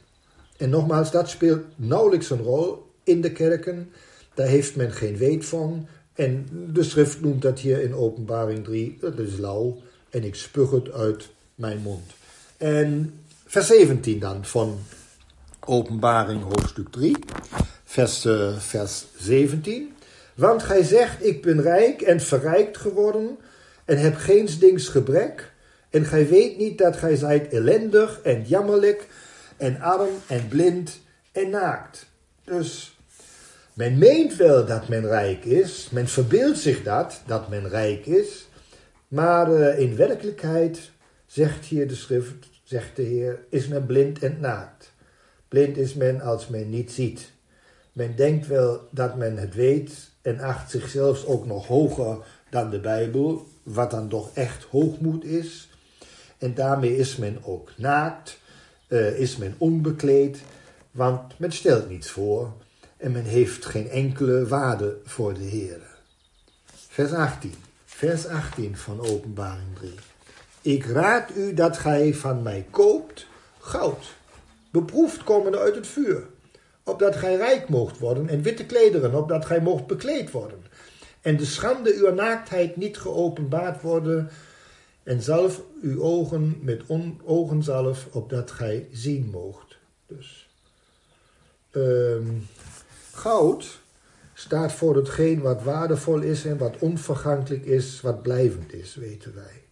[0.58, 3.92] En nogmaals, dat speelt nauwelijks een rol in de kerken.
[4.34, 5.88] Daar heeft men geen weet van.
[6.14, 9.78] En de schrift noemt dat hier in Openbaring 3, het is lauw
[10.10, 12.12] en ik spug het uit mijn mond.
[12.58, 13.14] En
[13.46, 14.80] vers 17 dan van
[15.66, 17.18] Openbaring hoofdstuk 3,
[17.84, 19.94] vers, uh, vers 17.
[20.36, 23.38] Want gij zegt, ik ben rijk en verrijkt geworden
[23.86, 25.52] en heb geen dings gebrek
[25.90, 29.08] en gij weet niet dat gij zijt ellendig en jammerlijk
[29.58, 31.00] en arm en blind
[31.32, 32.06] en naakt.
[32.44, 32.98] Dus
[33.74, 38.48] men meent wel dat men rijk is, men verbeeldt zich dat, dat men rijk is,
[39.08, 40.92] maar uh, in werkelijkheid,
[41.26, 44.94] zegt hier de schrift, zegt de Heer, is men blind en naakt.
[45.48, 47.32] Blind is men als men niet ziet.
[47.94, 52.18] Men denkt wel dat men het weet en acht zichzelf ook nog hoger
[52.50, 55.69] dan de Bijbel, wat dan toch echt hoogmoed is.
[56.40, 58.40] En daarmee is men ook naakt
[58.88, 60.42] uh, is men onbekleed,
[60.92, 62.54] want men stelt niets voor
[62.98, 65.80] en men heeft geen enkele waarde voor de Heer.
[66.88, 67.54] Vers 18,
[67.86, 69.94] vers 18 van Openbaring 3.
[70.62, 73.28] Ik raad u dat gij van mij koopt
[73.60, 74.06] goud,
[74.72, 76.28] beproefd komende uit het vuur,
[76.84, 80.64] opdat gij rijk moogt worden en witte klederen, opdat gij moogt bekleed worden.
[81.22, 84.30] En de schande uw naaktheid niet geopenbaard worden,
[85.10, 89.78] en zalf uw ogen met on, ogenzalf, opdat gij zien moogt.
[90.08, 90.50] Dus
[91.72, 92.48] um,
[93.12, 93.80] goud
[94.34, 99.64] staat voor hetgeen wat waardevol is en wat onvergankelijk is, wat blijvend is, weten wij.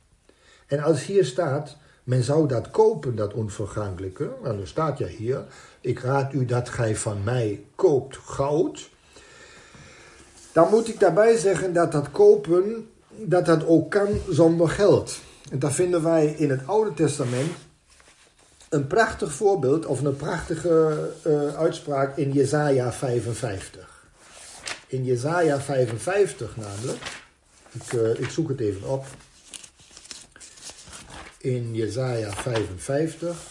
[0.68, 5.44] En als hier staat, men zou dat kopen, dat onvergankelijke, nou, dan staat ja hier,
[5.82, 8.90] ik raad u dat gij van mij koopt goud.
[10.52, 15.26] Dan moet ik daarbij zeggen dat dat kopen, dat dat ook kan zonder geld.
[15.52, 17.52] En daar vinden wij in het Oude Testament
[18.70, 24.08] een prachtig voorbeeld of een prachtige uh, uitspraak in Jesaja 55.
[24.88, 27.04] In Jesaja 55 namelijk,
[27.72, 29.06] ik, uh, ik zoek het even op.
[31.38, 33.50] In Jesaja 55.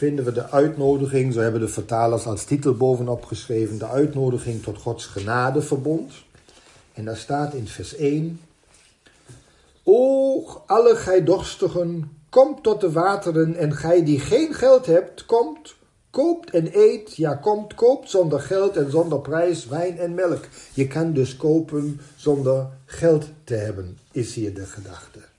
[0.00, 4.78] Vinden we de uitnodiging, zo hebben de vertalers als titel bovenop geschreven, de uitnodiging tot
[4.78, 6.12] Gods genadeverbond.
[6.92, 8.40] En daar staat in vers 1,
[9.82, 15.74] O, alle gij dorstigen, komt tot de wateren, en gij die geen geld hebt, komt,
[16.10, 20.44] koopt en eet, ja komt, koopt zonder geld en zonder prijs wijn en melk.
[20.74, 25.29] Je kan dus kopen zonder geld te hebben, is hier de gedachte.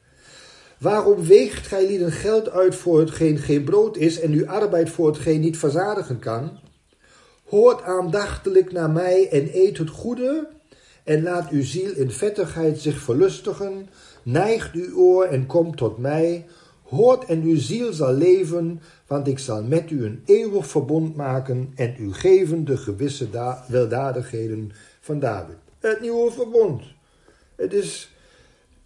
[0.82, 5.08] Waarom weegt gij lieden geld uit voor hetgeen geen brood is en uw arbeid voor
[5.08, 6.60] hetgeen niet verzadigen kan?
[7.46, 10.48] Hoort aandachtiglijk naar mij en eet het goede
[11.04, 13.90] en laat uw ziel in vettigheid zich verlustigen.
[14.24, 16.46] Neigt uw oor en kom tot mij.
[16.84, 21.72] Hoort en uw ziel zal leven, want ik zal met u een eeuwig verbond maken
[21.76, 23.28] en u geven de gewisse
[23.68, 25.56] weldadigheden van David.
[25.80, 26.84] Het nieuwe verbond.
[27.56, 28.11] Het is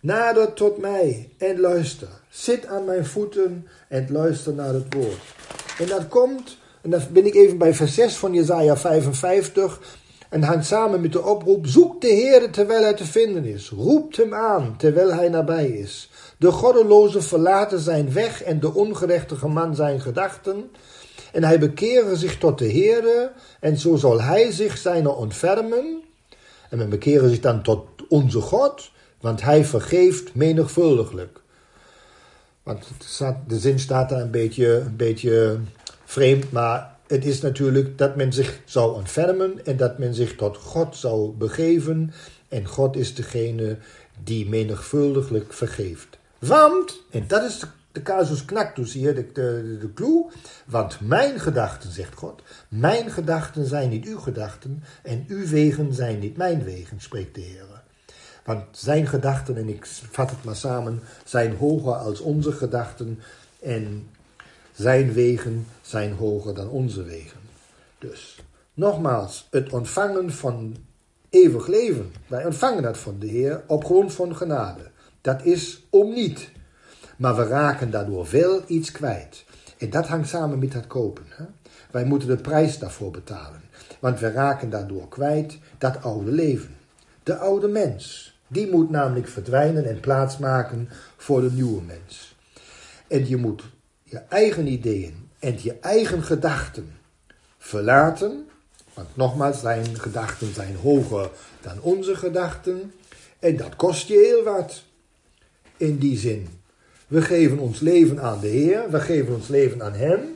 [0.05, 2.07] Nader tot mij en luister.
[2.29, 5.35] Zit aan mijn voeten en luister naar het woord.
[5.79, 9.79] En dat komt, en dan ben ik even bij vers 6 van Jezaja 55.
[10.29, 13.69] En hangt samen met de oproep: Zoek de Heer terwijl hij te vinden is.
[13.69, 16.09] Roept hem aan terwijl hij nabij is.
[16.37, 20.71] De goddeloze verlaten zijn weg en de ongerechtige man zijn gedachten.
[21.31, 26.01] En hij bekeren zich tot de Heere, en zo zal hij zich zijner ontfermen.
[26.69, 28.93] En men bekeren zich dan tot onze God
[29.25, 31.39] want hij vergeeft menigvuldiglijk.
[32.63, 32.87] Want
[33.47, 35.59] de zin staat daar een beetje, een beetje
[36.03, 40.57] vreemd, maar het is natuurlijk dat men zich zou ontfermen en dat men zich tot
[40.57, 42.13] God zou begeven.
[42.49, 43.77] En God is degene
[44.23, 46.17] die menigvuldiglijk vergeeft.
[46.39, 50.25] Want, en dat is de, casus knactus hier, de, de, de clue.
[50.65, 56.19] Want mijn gedachten, zegt God, mijn gedachten zijn niet uw gedachten en uw wegen zijn
[56.19, 57.74] niet mijn wegen, spreekt de Heer.
[58.45, 63.19] Want zijn gedachten, en ik vat het maar samen, zijn hoger als onze gedachten.
[63.59, 64.07] En
[64.75, 67.39] zijn wegen zijn hoger dan onze wegen.
[67.99, 68.39] Dus,
[68.73, 70.75] nogmaals, het ontvangen van
[71.29, 72.11] eeuwig leven.
[72.27, 74.91] Wij ontvangen dat van de Heer op grond van genade.
[75.21, 76.49] Dat is om niet.
[77.17, 79.45] Maar we raken daardoor wel iets kwijt.
[79.77, 81.25] En dat hangt samen met dat kopen.
[81.91, 83.61] Wij moeten de prijs daarvoor betalen.
[83.99, 86.75] Want we raken daardoor kwijt dat oude leven.
[87.23, 88.34] De oude mens.
[88.47, 92.35] Die moet namelijk verdwijnen en plaatsmaken voor de nieuwe mens.
[93.07, 93.63] En je moet
[94.03, 96.97] je eigen ideeën en je eigen gedachten
[97.57, 98.47] verlaten.
[98.93, 101.29] Want nogmaals, zijn gedachten zijn hoger
[101.61, 102.93] dan onze gedachten.
[103.39, 104.83] En dat kost je heel wat.
[105.77, 106.47] In die zin.
[107.07, 108.89] We geven ons leven aan de Heer.
[108.91, 110.34] We geven ons leven aan Hem.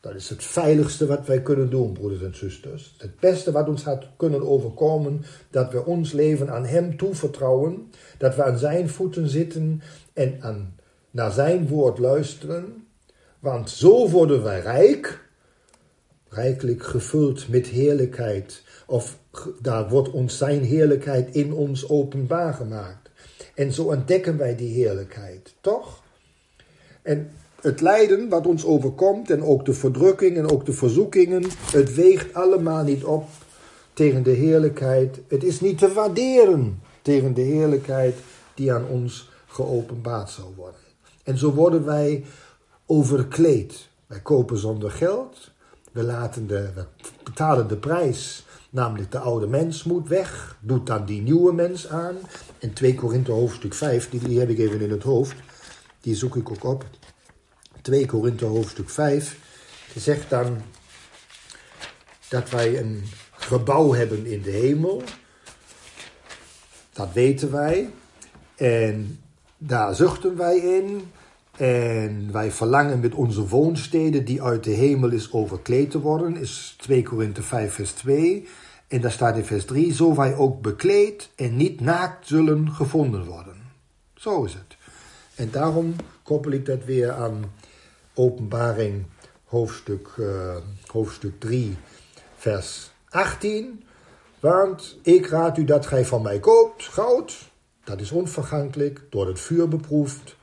[0.00, 2.94] Dat is het veiligste wat wij kunnen doen, broeders en zusters.
[2.98, 8.34] Het beste wat ons had kunnen overkomen, dat we ons leven aan Hem toevertrouwen, dat
[8.34, 9.82] we aan Zijn voeten zitten
[10.12, 10.74] en aan,
[11.10, 12.86] naar Zijn woord luisteren.
[13.38, 15.28] Want zo worden wij rijk,
[16.28, 19.18] rijkelijk gevuld met heerlijkheid, of
[19.60, 23.10] daar wordt ons Zijn heerlijkheid in ons openbaar gemaakt.
[23.54, 26.02] En zo ontdekken wij die heerlijkheid, toch?
[27.02, 27.30] En
[27.60, 32.34] het lijden wat ons overkomt en ook de verdrukking en ook de verzoekingen, het weegt
[32.34, 33.28] allemaal niet op
[33.92, 35.20] tegen de heerlijkheid.
[35.28, 38.16] Het is niet te waarderen tegen de heerlijkheid
[38.54, 40.80] die aan ons geopenbaard zal worden.
[41.24, 42.24] En zo worden wij
[42.86, 43.88] overkleed.
[44.06, 45.50] Wij kopen zonder geld.
[45.92, 46.84] We, laten de, we
[47.22, 52.16] betalen de prijs Namelijk de oude mens moet weg, doet dan die nieuwe mens aan.
[52.58, 55.36] En 2 Korinthe hoofdstuk 5, die, die heb ik even in het hoofd,
[56.00, 56.84] die zoek ik ook op.
[57.82, 59.36] 2 Korinthe hoofdstuk 5,
[59.92, 60.62] die zegt dan
[62.28, 65.02] dat wij een gebouw hebben in de hemel.
[66.92, 67.90] Dat weten wij.
[68.56, 69.20] En
[69.58, 71.10] daar zuchten wij in.
[71.56, 76.36] En wij verlangen met onze woonsteden die uit de hemel is overkleed te worden.
[76.36, 78.48] Is 2 Korinthe 5 vers 2.
[78.88, 79.94] En daar staat in vers 3.
[79.94, 83.56] Zo wij ook bekleed en niet naakt zullen gevonden worden.
[84.14, 84.76] Zo is het.
[85.34, 87.44] En daarom koppel ik dat weer aan
[88.14, 89.06] openbaring
[89.44, 90.56] hoofdstuk, uh,
[90.86, 91.76] hoofdstuk 3
[92.36, 93.82] vers 18.
[94.40, 97.50] Want ik raad u dat gij van mij koopt goud,
[97.84, 100.36] dat is onvergankelijk, door het vuur beproefd.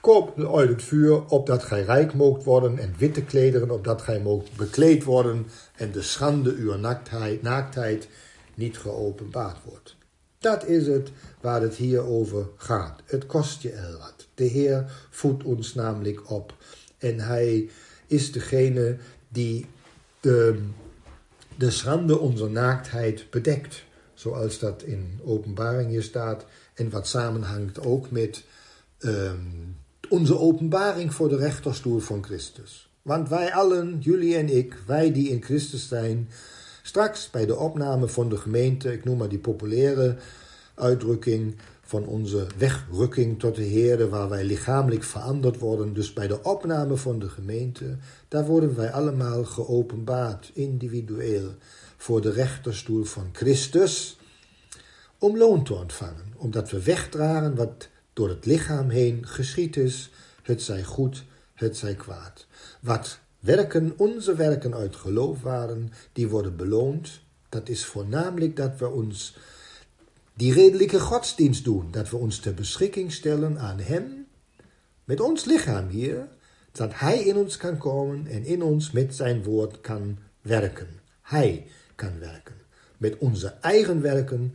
[0.00, 4.56] Koop uit het vuur, opdat gij rijk moogt worden, en witte klederen, opdat gij moogt
[4.56, 8.08] bekleed worden, en de schande uw naaktheid, naaktheid
[8.54, 9.96] niet geopenbaard wordt.
[10.38, 13.02] Dat is het waar het hier over gaat.
[13.04, 14.26] Het kost je el wat.
[14.34, 16.54] De Heer voedt ons namelijk op.
[17.08, 17.68] En hij
[18.06, 18.96] is degene
[19.28, 19.66] die
[20.20, 20.62] de
[21.56, 23.84] de schande onze naaktheid bedekt.
[24.14, 26.44] Zoals dat in openbaringen staat
[26.74, 28.44] en wat samenhangt ook met
[28.98, 29.76] um,
[30.08, 32.90] onze openbaring voor de rechterstoel van Christus.
[33.02, 36.28] Want wij allen, jullie en ik, wij die in Christus zijn,
[36.82, 40.16] straks bij de opname van de gemeente, ik noem maar die populaire
[40.74, 45.94] uitdrukking, van onze wegrukking tot de Heer, waar wij lichamelijk veranderd worden.
[45.94, 47.96] Dus bij de opname van de gemeente,
[48.28, 51.54] daar worden wij allemaal geopenbaard, individueel,
[51.96, 54.18] voor de rechterstoel van Christus,
[55.18, 60.10] om loon te ontvangen, omdat we wegdragen wat door het lichaam heen geschied is,
[60.42, 61.24] het zij goed,
[61.54, 62.46] het zij kwaad.
[62.80, 67.20] Wat werken, onze werken uit geloof waren, die worden beloond.
[67.48, 69.36] Dat is voornamelijk dat we ons
[70.36, 74.26] die redelijke godsdienst doen, dat we ons ter beschikking stellen aan Hem,
[75.04, 76.28] met ons lichaam hier,
[76.72, 80.88] dat Hij in ons kan komen en in ons met zijn woord kan werken.
[81.22, 82.54] Hij kan werken.
[82.96, 84.54] Met onze eigen werken,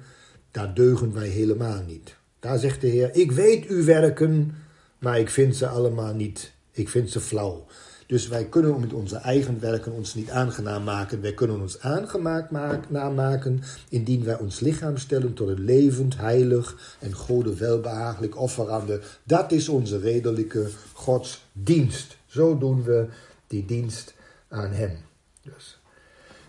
[0.51, 2.15] daar deugen wij helemaal niet.
[2.39, 4.55] Daar zegt de Heer, ik weet uw werken,
[4.99, 6.51] maar ik vind ze allemaal niet.
[6.71, 7.65] Ik vind ze flauw.
[8.11, 11.21] Dus wij kunnen met onze eigen werken ons niet aangenaam maken.
[11.21, 12.51] Wij kunnen ons aangemaakt
[12.89, 19.01] maken indien wij ons lichaam stellen tot een levend, heilig en gode welbehagelijk offerande.
[19.23, 22.17] Dat is onze redelijke godsdienst.
[22.25, 23.07] Zo doen we
[23.47, 24.13] die dienst
[24.47, 24.97] aan Hem.
[25.41, 25.79] Dus.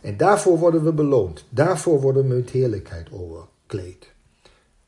[0.01, 1.45] En daarvoor worden we beloond.
[1.49, 4.13] Daarvoor worden we met heerlijkheid overkleed.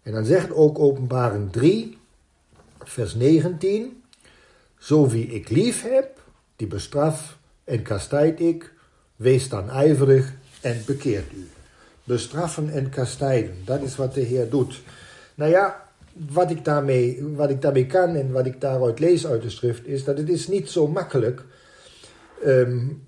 [0.02, 1.98] En dan zegt ook openbaring 3,
[2.78, 4.02] vers 19.
[4.78, 6.22] Zo wie ik lief heb,
[6.56, 8.72] die bestraf en kastijd ik,
[9.16, 11.48] wees dan ijverig en bekeert u.
[12.04, 14.82] Bestraffen en kastijden, dat is wat de Heer doet.
[15.34, 19.42] Nou ja, wat ik daarmee, wat ik daarmee kan en wat ik daaruit lees uit
[19.42, 21.42] de schrift, is dat het is niet zo makkelijk
[22.44, 23.02] um,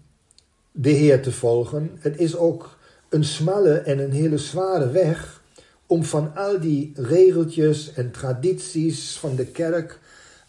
[0.72, 1.90] de Heer te volgen.
[1.98, 2.76] Het is ook
[3.08, 5.42] een smalle en een hele zware weg
[5.86, 9.98] om van al die regeltjes en tradities van de kerk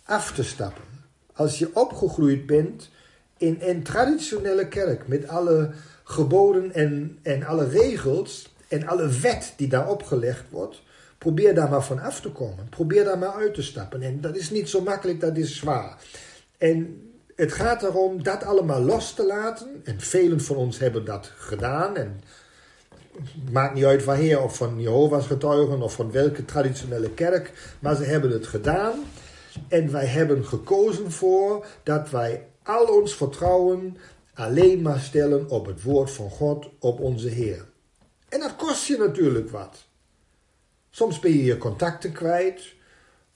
[0.04, 0.97] af te stappen
[1.38, 2.90] als je opgegroeid bent
[3.38, 5.72] in een traditionele kerk met alle
[6.04, 10.82] geboden en, en alle regels en alle wet die daar opgelegd wordt,
[11.18, 12.70] probeer daar maar van af te komen.
[12.70, 14.02] Probeer daar maar uit te stappen.
[14.02, 15.98] En dat is niet zo makkelijk, dat is zwaar.
[16.58, 17.02] En
[17.36, 19.82] het gaat erom dat allemaal los te laten.
[19.84, 21.98] En velen van ons hebben dat gedaan.
[21.98, 22.22] En
[23.16, 27.96] het maakt niet uit wanneer, of van Jehovah's getuigen of van welke traditionele kerk, maar
[27.96, 28.94] ze hebben het gedaan.
[29.68, 33.98] En wij hebben gekozen voor dat wij al ons vertrouwen
[34.34, 37.66] alleen maar stellen op het woord van God, op onze Heer.
[38.30, 39.86] En dat kost je natuurlijk wat.
[40.90, 42.76] Soms ben je je contacten kwijt.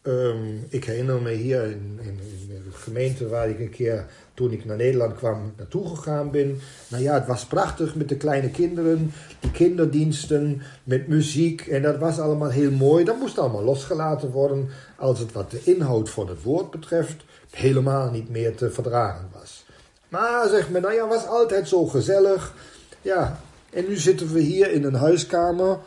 [0.01, 4.65] Ehm, ik herinner me hier in, in, de gemeente waar ik een keer toen ik
[4.65, 6.59] naar Nederland kwam naartoe gegaan ben.
[6.87, 11.97] Nou ja, het was prachtig met de kleine kinderen, die kinderdiensten, met muziek en dat
[11.97, 13.03] was allemaal heel mooi.
[13.03, 18.11] Dat moest allemaal losgelaten worden als het wat de inhoud van het woord betreft helemaal
[18.11, 19.65] niet meer te verdragen was.
[20.09, 22.53] Maar zeg maar, nou ja, was altijd zo gezellig.
[23.01, 23.39] Ja,
[23.69, 25.77] en nu zitten we hier in een huiskamer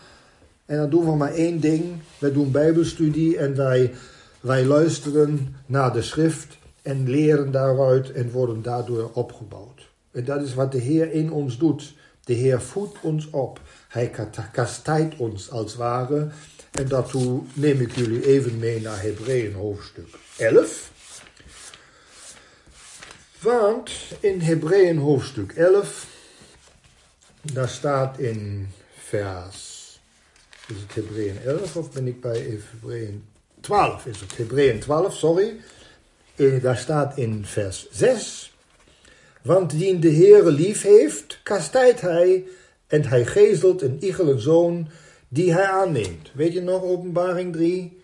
[0.67, 1.85] en dan doen we maar één ding.
[2.19, 3.95] Wij doen bijbelstudie en wij,
[4.41, 9.91] wij luisteren naar de schrift en leren daaruit en worden daardoor opgebouwd.
[10.13, 11.95] En dat is wat de Heer in ons doet.
[12.25, 13.61] De Heer voedt ons op.
[13.89, 14.11] Hij
[14.53, 16.29] kastijdt ons als ware.
[16.71, 20.93] En daartoe neem ik jullie even mee naar Hebreeën hoofdstuk 11.
[23.41, 23.91] Want
[24.21, 26.07] in Hebreeën hoofdstuk 11
[27.53, 29.74] daar staat in vers,
[30.69, 33.25] is het Hebreeën 11 of ben ik bij Hebreeën
[33.61, 34.07] 12?
[34.07, 35.57] Is het Hebreeën 12, sorry.
[36.35, 38.53] Eh, daar staat in vers 6.
[39.43, 42.45] Want die de Heere lief heeft, kastijdt hij
[42.87, 44.89] en hij gezelt een iegelijke zoon
[45.29, 46.31] die hij aanneemt.
[46.35, 47.99] Weet je nog, openbaring 3,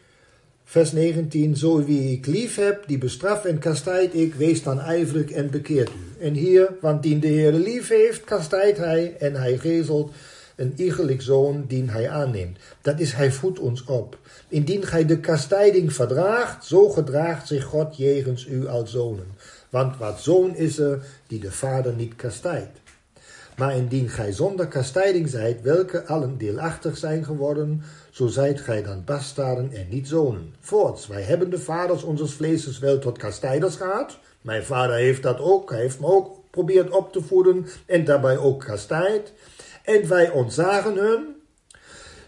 [0.64, 1.56] vers 19.
[1.56, 5.88] Zo wie ik lief heb, die bestraf en kastijd ik, wees dan ijverig en bekeert
[5.88, 6.24] u.
[6.24, 10.12] En hier, want die de Heere lief heeft, kastijdt hij en hij gezelt
[10.61, 12.58] een iegelijk zoon die hij aanneemt.
[12.80, 14.18] Dat is, hij voedt ons op.
[14.48, 19.26] Indien gij de kastijding verdraagt, zo gedraagt zich God jegens u als zonen.
[19.70, 22.78] Want wat zoon is er die de vader niet kastijdt.
[23.56, 29.04] Maar indien gij zonder kastijding zijt, welke allen deelachtig zijn geworden, zo zijt gij dan
[29.04, 30.54] bastarden en niet zonen.
[30.61, 34.18] Voorts, wij hebben de vaders onze vleeses wel tot kastijders gehad.
[34.40, 38.38] Mijn vader heeft dat ook, hij heeft me ook probeerd op te voeden en daarbij
[38.38, 39.32] ook kastijd.
[39.91, 41.43] En wij ontzagen hun.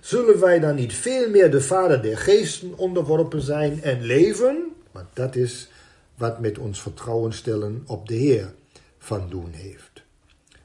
[0.00, 4.72] Zullen wij dan niet veel meer de vader der geesten onderworpen zijn en leven?
[4.90, 5.68] Want dat is
[6.14, 8.52] wat met ons vertrouwen stellen op de Heer
[8.98, 10.02] van doen heeft.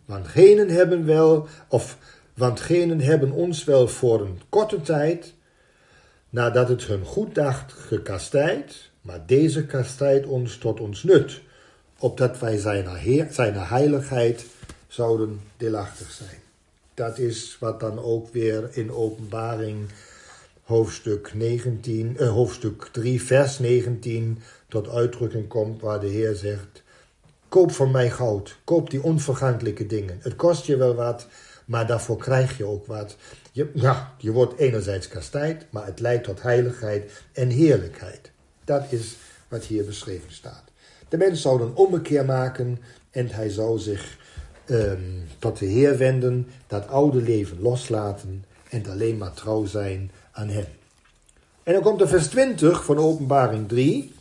[0.06, 1.98] Want genen hebben wel, of
[2.34, 5.34] want genen hebben ons wel voor een korte tijd,
[6.30, 11.42] nadat het hun goed dacht, gekastijd, maar deze kastijdt ons tot ons nut,
[12.00, 12.88] opdat wij zijn
[13.58, 14.46] heiligheid
[14.88, 16.47] zouden deelachtig zijn.
[16.98, 19.90] Dat is wat dan ook weer in openbaring
[20.64, 26.84] hoofdstuk, 19, eh, hoofdstuk 3, vers 19 tot uitdrukking komt, waar de Heer zegt,
[27.50, 30.18] koop van mij goud, koop die onvergankelijke dingen.
[30.22, 31.28] Het kost je wel wat,
[31.66, 33.16] maar daarvoor krijg je ook wat.
[33.52, 38.32] Je, ja, je wordt enerzijds kastijd, maar het leidt tot heiligheid en heerlijkheid.
[38.64, 39.16] Dat is
[39.48, 40.64] wat hier beschreven staat.
[41.10, 42.80] De mens zou een ommekeer maken
[43.12, 44.18] en hij zou zich
[44.70, 50.50] um, tot de Heer wenden, dat oude leven loslaten en alleen maar trouw zijn aan
[50.50, 50.68] Hem.
[51.64, 54.12] En dan komt de vers 20 van openbaring 3.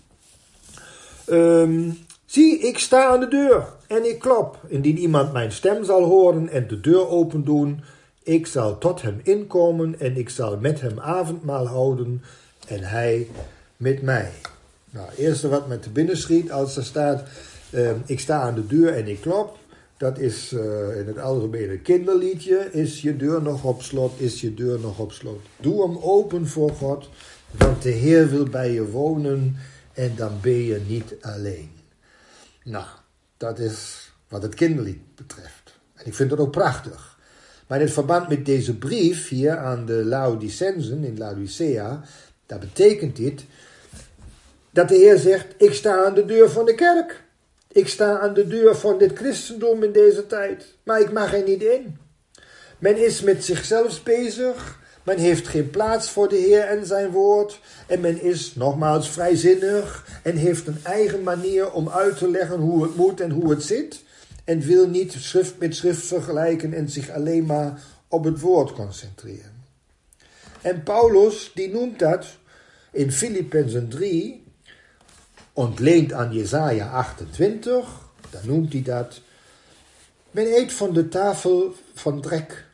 [1.26, 4.58] Um, Zie, ik sta aan de deur en ik klop.
[4.66, 7.80] Indien iemand mijn stem zal horen en de deur open doen,
[8.22, 12.22] ik zal tot hem inkomen en ik zal met hem avondmaal houden
[12.68, 13.28] en hij
[13.76, 14.30] met mij.
[14.90, 17.22] Nou, het eerste wat me te binnen schiet als er staat,
[17.70, 19.58] uh, ik sta aan de deur en ik klop.
[19.96, 22.68] Dat is uh, in het algemene kinderliedje.
[22.72, 24.20] Is je deur nog op slot?
[24.20, 25.40] Is je deur nog op slot?
[25.60, 27.08] Doe hem open voor God,
[27.50, 29.56] want de Heer wil bij je wonen
[29.92, 31.70] en dan ben je niet alleen.
[32.64, 32.86] Nou,
[33.36, 35.74] dat is wat het kinderlied betreft.
[35.94, 37.18] En ik vind dat ook prachtig.
[37.66, 42.02] Maar in verband met deze brief hier aan de Laodicensen in Laodicea,
[42.46, 43.44] dat betekent dit
[44.70, 47.24] dat de Heer zegt: Ik sta aan de deur van de kerk.
[47.76, 51.42] Ik sta aan de deur van dit christendom in deze tijd, maar ik mag er
[51.42, 51.98] niet in.
[52.78, 54.78] Men is met zichzelf bezig.
[55.02, 57.60] Men heeft geen plaats voor de Heer en zijn woord.
[57.86, 62.82] En men is nogmaals vrijzinnig en heeft een eigen manier om uit te leggen hoe
[62.82, 64.02] het moet en hoe het zit.
[64.44, 69.64] En wil niet schrift met schrift vergelijken en zich alleen maar op het woord concentreren.
[70.60, 72.26] En Paulus die noemt dat
[72.92, 74.45] in Filippenzen 3
[75.56, 77.86] ontleend aan Jesaja 28,
[78.30, 79.20] dan noemt hij dat.
[80.30, 82.64] Men eet van de tafel van drek.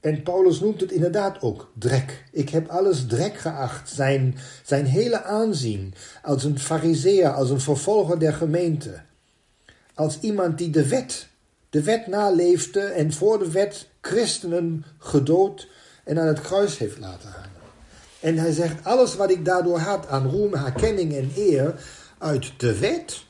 [0.00, 2.24] En Paulus noemt het inderdaad ook drek.
[2.32, 3.90] Ik heb alles drek geacht.
[3.90, 9.00] Zijn, zijn hele aanzien als een fariseer, als een vervolger der gemeente.
[9.94, 11.28] Als iemand die de wet,
[11.70, 15.68] de wet naleefde en voor de wet christenen gedood
[16.04, 17.51] en aan het kruis heeft laten hangen.
[18.22, 21.74] En hij zegt, alles wat ik daardoor had aan roem, herkenning en eer
[22.18, 23.24] uit de wet,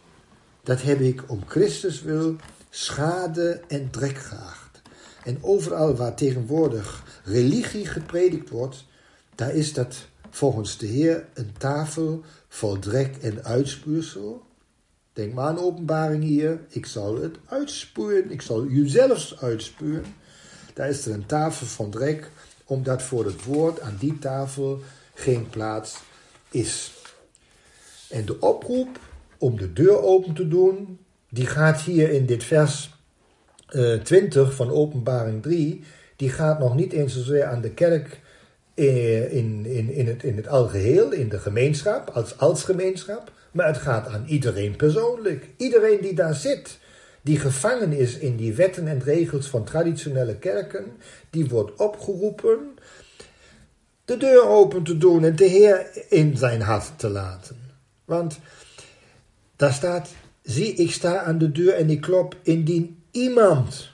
[0.62, 2.36] dat heb ik om Christus wil
[2.70, 4.82] schade en drek geacht.
[5.24, 8.84] En overal waar tegenwoordig religie gepredikt wordt,
[9.34, 9.96] daar is dat
[10.30, 14.42] volgens de Heer een tafel vol drek en uitspuursel.
[15.12, 16.60] Denk maar aan openbaring hier.
[16.68, 18.30] Ik zal het uitspuwen.
[18.30, 20.04] Ik zal u zelfs uitspuwen.
[20.74, 22.30] Daar is er een tafel van drek
[22.64, 24.80] omdat voor het woord aan die tafel
[25.14, 25.96] geen plaats
[26.50, 26.92] is.
[28.08, 28.98] En de oproep
[29.38, 30.98] om de deur open te doen,
[31.28, 32.90] die gaat hier in dit vers
[33.70, 35.84] uh, eh, 20 van Openbaring 3,
[36.16, 38.20] die gaat nog niet eens zozeer aan de kerk
[38.74, 43.76] in, in, in, het, in het algeheel, in de gemeenschap, als, als gemeenschap, maar het
[43.76, 45.48] gaat aan iedereen persoonlijk.
[45.56, 46.78] Iedereen die daar zit,
[47.22, 50.86] die gevangen is in die wetten en regels van traditionele kerken,
[51.30, 52.58] die wordt opgeroepen
[54.04, 57.56] de deur open te doen en de Heer in zijn hart te laten.
[58.04, 58.38] Want
[59.56, 60.08] daar staat,
[60.42, 63.90] zie ik sta aan de deur en ik klop indien iemand,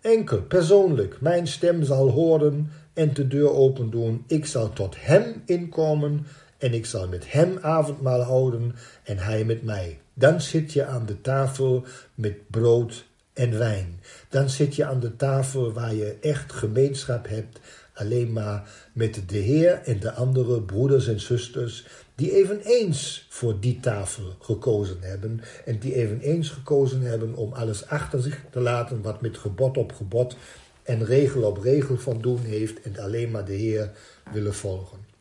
[0.00, 4.24] enkel, persoonlijk, mijn stem zal horen en de deur open doen.
[4.26, 6.26] Ik zal tot hem inkomen
[6.58, 8.74] en ik zal met hem avondmaal houden
[9.04, 10.01] en hij met mij.
[10.14, 11.84] Dan zit je aan de tafel
[12.14, 14.00] met brood en wijn.
[14.28, 17.60] Dan zit je aan de tafel waar je echt gemeenschap hebt,
[17.94, 23.80] alleen maar met de Heer en de andere broeders en zusters die eveneens voor die
[23.80, 29.20] tafel gekozen hebben en die eveneens gekozen hebben om alles achter zich te laten wat
[29.20, 30.36] met gebod op gebod
[30.82, 33.90] en regel op regel van doen heeft en alleen maar de Heer
[34.32, 35.11] willen volgen.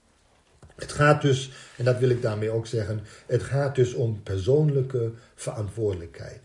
[0.82, 5.12] Het gaat dus, en dat wil ik daarmee ook zeggen, het gaat dus om persoonlijke
[5.36, 6.42] verantwoordelijkheid.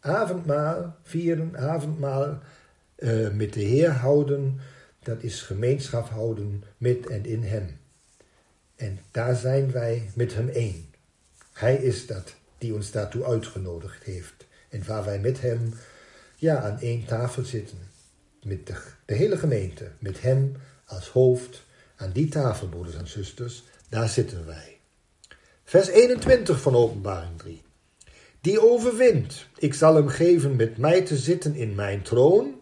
[0.00, 2.38] Avondmaal vieren, avondmaal
[2.98, 4.60] uh, met de Heer houden,
[5.02, 7.78] dat is gemeenschap houden met en in Hem.
[8.76, 10.86] En daar zijn wij met Hem één.
[11.52, 14.46] Hij is dat die ons daartoe uitgenodigd heeft.
[14.68, 15.74] En waar wij met Hem
[16.36, 17.78] ja, aan één tafel zitten.
[18.42, 21.64] Met de hele gemeente, met Hem als hoofd.
[21.96, 24.78] Aan die tafel, broeders en zusters, daar zitten wij.
[25.64, 27.62] Vers 21 van Openbaring 3.
[28.40, 32.60] Die overwint, ik zal hem geven met mij te zitten in mijn troon,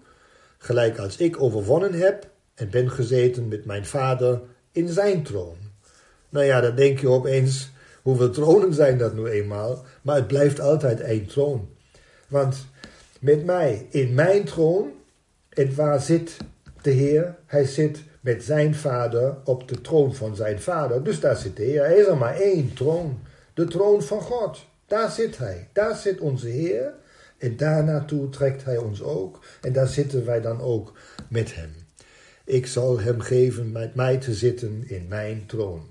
[0.58, 4.40] gelijk als ik overwonnen heb en ben gezeten met mijn vader
[4.72, 5.56] in zijn troon.
[6.28, 7.70] Nou ja, dan denk je opeens,
[8.02, 9.84] hoeveel tronen zijn dat nu eenmaal?
[10.02, 11.68] Maar het blijft altijd één troon.
[12.28, 12.66] Want
[13.20, 14.92] met mij in mijn troon,
[15.48, 16.36] en waar zit
[16.82, 17.38] de Heer?
[17.46, 21.04] Hij zit met zijn vader op de troon van zijn vader.
[21.04, 21.58] Dus daar zit.
[21.58, 23.20] Hij is er maar één troon.
[23.54, 24.64] De troon van God.
[24.86, 25.68] Daar zit hij.
[25.72, 26.92] Daar zit onze Heer.
[27.38, 29.44] En daar naartoe trekt hij ons ook.
[29.60, 30.92] En daar zitten wij dan ook
[31.28, 31.70] met hem.
[32.44, 35.90] Ik zal hem geven met mij te zitten in mijn troon.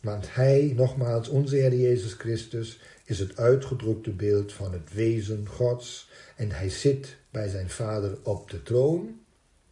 [0.00, 6.10] Want hij, nogmaals, onze Heer Jezus Christus, is het uitgedrukte beeld van het wezen Gods.
[6.36, 9.20] En hij zit bij zijn Vader op de troon.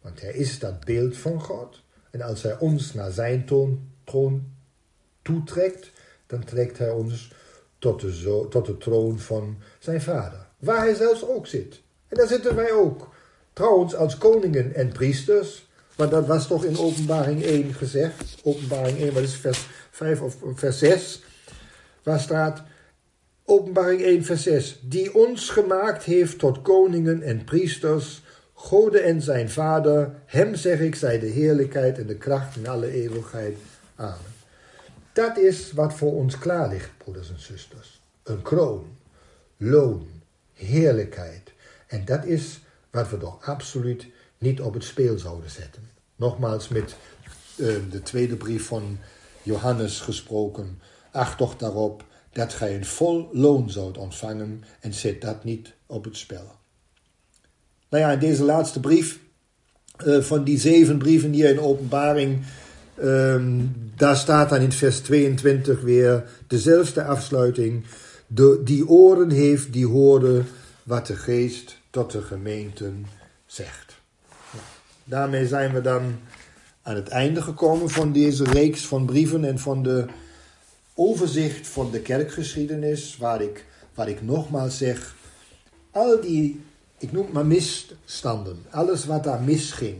[0.07, 1.81] Want hij is dat beeld van God.
[2.11, 3.45] En als hij ons naar zijn
[4.05, 4.51] troon,
[5.21, 5.91] toetrekt,
[6.27, 7.31] dan trekt hij ons
[7.79, 10.47] tot de, zo, tot de troon van zijn vader.
[10.57, 11.81] Waar hij zelfs ook zit.
[12.07, 13.15] En daar zitten wij ook.
[13.53, 15.67] Trouwens, als koningen en priesters.
[15.95, 18.37] Want dat was toch in openbaring 1 gezegd.
[18.43, 21.23] Openbaring 1, wat is vers 5 of vers 6.
[22.03, 22.63] Waar staat,
[23.45, 24.79] openbaring 1 vers 6.
[24.81, 28.21] Die ons gemaakt heeft tot koningen en priesters
[28.59, 32.91] Gode en zijn Vader, hem zeg ik, zij de heerlijkheid en de kracht in alle
[32.91, 33.57] eeuwigheid.
[33.95, 34.33] Amen.
[35.13, 38.01] Dat is wat voor ons klaar ligt, broeders en zusters.
[38.23, 38.97] Een kroon,
[39.57, 40.07] loon,
[40.53, 41.53] heerlijkheid.
[41.87, 42.59] En dat is
[42.91, 45.89] wat we toch absoluut niet op het speel zouden zetten.
[46.15, 46.95] Nogmaals met
[47.55, 48.97] uh, de tweede brief van
[49.43, 50.81] Johannes gesproken.
[51.11, 56.03] Acht toch daarop dat gij een vol loon zoudt ontvangen en zet dat niet op
[56.03, 56.55] het spel.
[57.89, 59.19] Nou ja, deze laatste brief,
[60.05, 62.39] uh, van die zeven brieven hier in openbaring,
[63.03, 67.83] um, daar staat dan in vers 22 weer dezelfde afsluiting.
[68.27, 70.47] De, die oren heeft, die horen
[70.83, 73.05] wat de geest tot de gemeenten
[73.45, 73.95] zegt.
[75.03, 76.15] daarmee zijn we dan
[76.81, 80.05] aan het einde gekomen van deze reeks van brieven en van de
[80.93, 85.15] overzicht van de kerkgeschiedenis, waar ik, waar ik nogmaals zeg,
[85.91, 86.61] al die
[86.97, 88.57] ik noem maar misstanden.
[88.69, 89.97] Alles wat daar misging.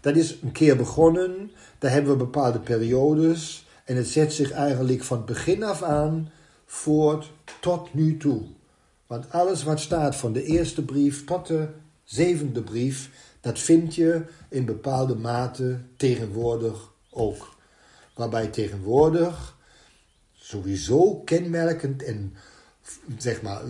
[0.00, 5.02] Dat is een keer begonnen, daar hebben we bepaalde periodes en het zet zich eigenlijk
[5.02, 6.30] van begin af aan
[6.66, 8.42] voort tot nu toe.
[9.06, 11.68] Want alles wat staat van de eerste brief tot de
[12.04, 17.54] zevende brief, dat vind je in bepaalde mate tegenwoordig ook.
[18.14, 19.56] Waarbij tegenwoordig
[20.34, 22.34] sowieso kenmerkend en
[23.18, 23.62] zeg maar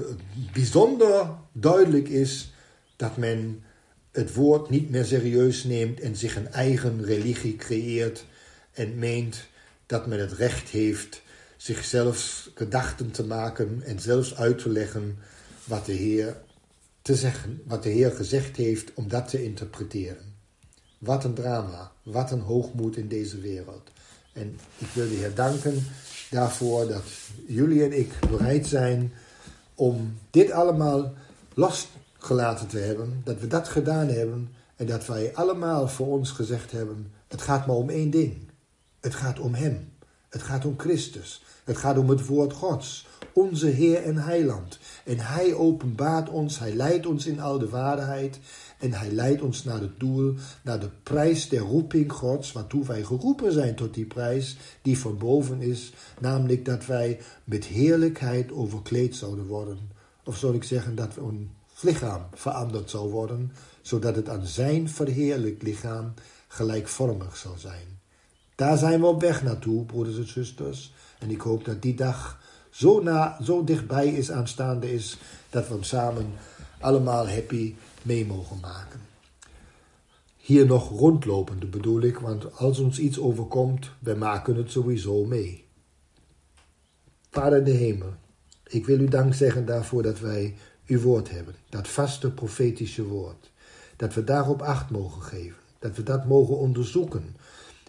[0.53, 2.54] bijzonder duidelijk is
[2.97, 3.63] dat men
[4.11, 8.25] het woord niet meer serieus neemt en zich een eigen religie creëert
[8.73, 9.47] en meent
[9.87, 11.23] dat men het recht heeft
[11.57, 15.19] zichzelf gedachten te maken en zelfs uit te leggen
[15.65, 16.37] wat de Heer
[17.03, 20.35] te zeggen, wat de Heer gezegd heeft om dat te interpreteren.
[20.99, 23.91] Wat een drama, wat een hoogmoed in deze wereld.
[24.33, 25.87] En ik wil de Heer danken
[26.31, 27.05] daarvoor dat
[27.47, 29.13] jullie en ik bereid zijn
[29.75, 31.15] om dit allemaal
[31.55, 31.89] los
[32.25, 36.70] gelaten te hebben, dat we dat gedaan hebben en dat wij allemaal voor ons gezegd
[36.70, 38.51] hebben, het gaat maar om één ding.
[39.01, 39.93] Het gaat om Hem.
[40.29, 41.43] Het gaat om Christus.
[41.64, 44.79] Het gaat om het woord Gods, onze Heer en Heiland.
[45.05, 48.39] En Hij openbaart ons, Hij leidt ons in al de waarheid
[48.79, 53.03] en Hij leidt ons naar het doel, naar de prijs der roeping Gods, waartoe wij
[53.03, 59.16] geroepen zijn tot die prijs die van boven is, namelijk dat wij met heerlijkheid overkleed
[59.16, 59.79] zouden worden.
[60.25, 61.20] Of zal ik zeggen dat we
[61.85, 66.14] lichaam veranderd zou worden, zodat het aan zijn verheerlijk lichaam
[66.49, 68.01] gelijkvormig zal zijn.
[68.55, 70.93] Daar zijn we op weg naartoe, broeders en zusters.
[71.18, 75.18] En ik hoop dat die dag zo, na, zo dichtbij is aanstaande is,
[75.51, 76.32] dat we hem samen
[76.80, 79.01] allemaal happy mee mogen maken.
[80.37, 85.64] Hier nog rondlopende bedoel ik, want als ons iets overkomt, wij maken het sowieso mee.
[87.30, 88.12] Vader de hemel,
[88.66, 90.55] ik wil u dank zeggen daarvoor dat wij
[90.87, 93.51] uw woord hebben, dat vaste profetische woord.
[93.97, 97.24] Dat we daarop acht mogen geven, dat we dat mogen onderzoeken.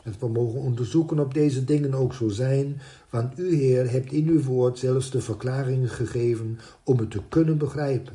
[0.03, 4.27] Dat we mogen onderzoeken of deze dingen ook zo zijn, want u, Heer, hebt in
[4.27, 8.13] uw woord zelfs de verklaringen gegeven om het te kunnen begrijpen.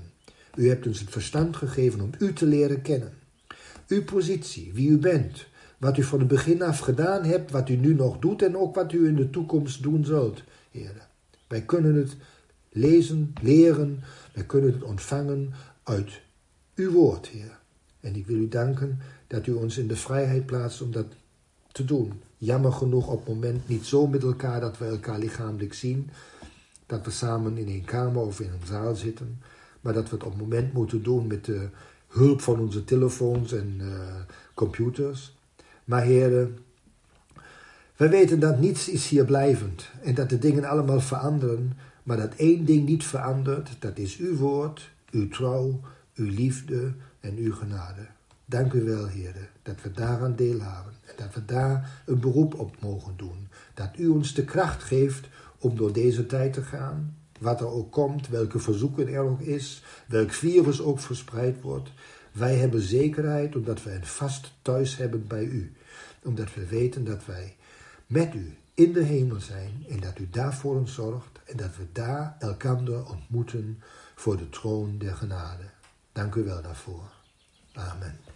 [0.55, 3.13] U hebt ons het verstand gegeven om u te leren kennen.
[3.89, 5.47] Uw positie, wie u bent,
[5.79, 8.75] wat u van het begin af gedaan hebt, wat u nu nog doet en ook
[8.75, 11.09] wat u in de toekomst doen zult, Heer.
[11.47, 12.17] Wij kunnen het
[12.73, 14.01] lezen, leren,
[14.33, 15.53] wij kunnen het ontvangen
[15.83, 16.21] uit
[16.75, 17.59] uw woord, Heer.
[18.01, 21.07] En ik wil u danken dat u ons in de vrijheid plaatst om dat
[21.73, 22.23] te doen.
[22.37, 26.11] Jammer genoeg op het moment niet zo met elkaar dat we elkaar lichamelijk zien,
[26.87, 29.43] dat we samen in een kamer of in een zaal zitten,
[29.81, 31.69] maar dat we het op het moment moeten doen met de
[32.09, 33.89] hulp van onze telefoons en uh,
[34.55, 35.37] computers.
[35.85, 36.59] Maar heren,
[37.97, 41.73] wij weten dat niets is hier blijvend en dat de dingen allemaal veranderen,
[42.11, 45.81] maar dat één ding niet verandert, dat is uw woord, uw trouw,
[46.15, 48.07] uw liefde en uw genade.
[48.45, 52.55] Dank u wel, heren, dat we daaraan deel hebben en dat we daar een beroep
[52.55, 53.49] op mogen doen.
[53.75, 57.93] Dat u ons de kracht geeft om door deze tijd te gaan, wat er ook
[57.93, 61.91] komt, welke verzoeken er ook is, welk virus ook verspreid wordt.
[62.33, 65.73] Wij hebben zekerheid omdat we een vast thuis hebben bij u.
[66.23, 67.57] Omdat we weten dat wij
[68.07, 71.77] met u in de hemel zijn en dat u daar voor ons zorgt en dat
[71.77, 73.83] we daar elkander ontmoeten
[74.15, 75.65] voor de troon der genade.
[76.13, 77.13] Dank u wel daarvoor.
[77.73, 78.30] Amen.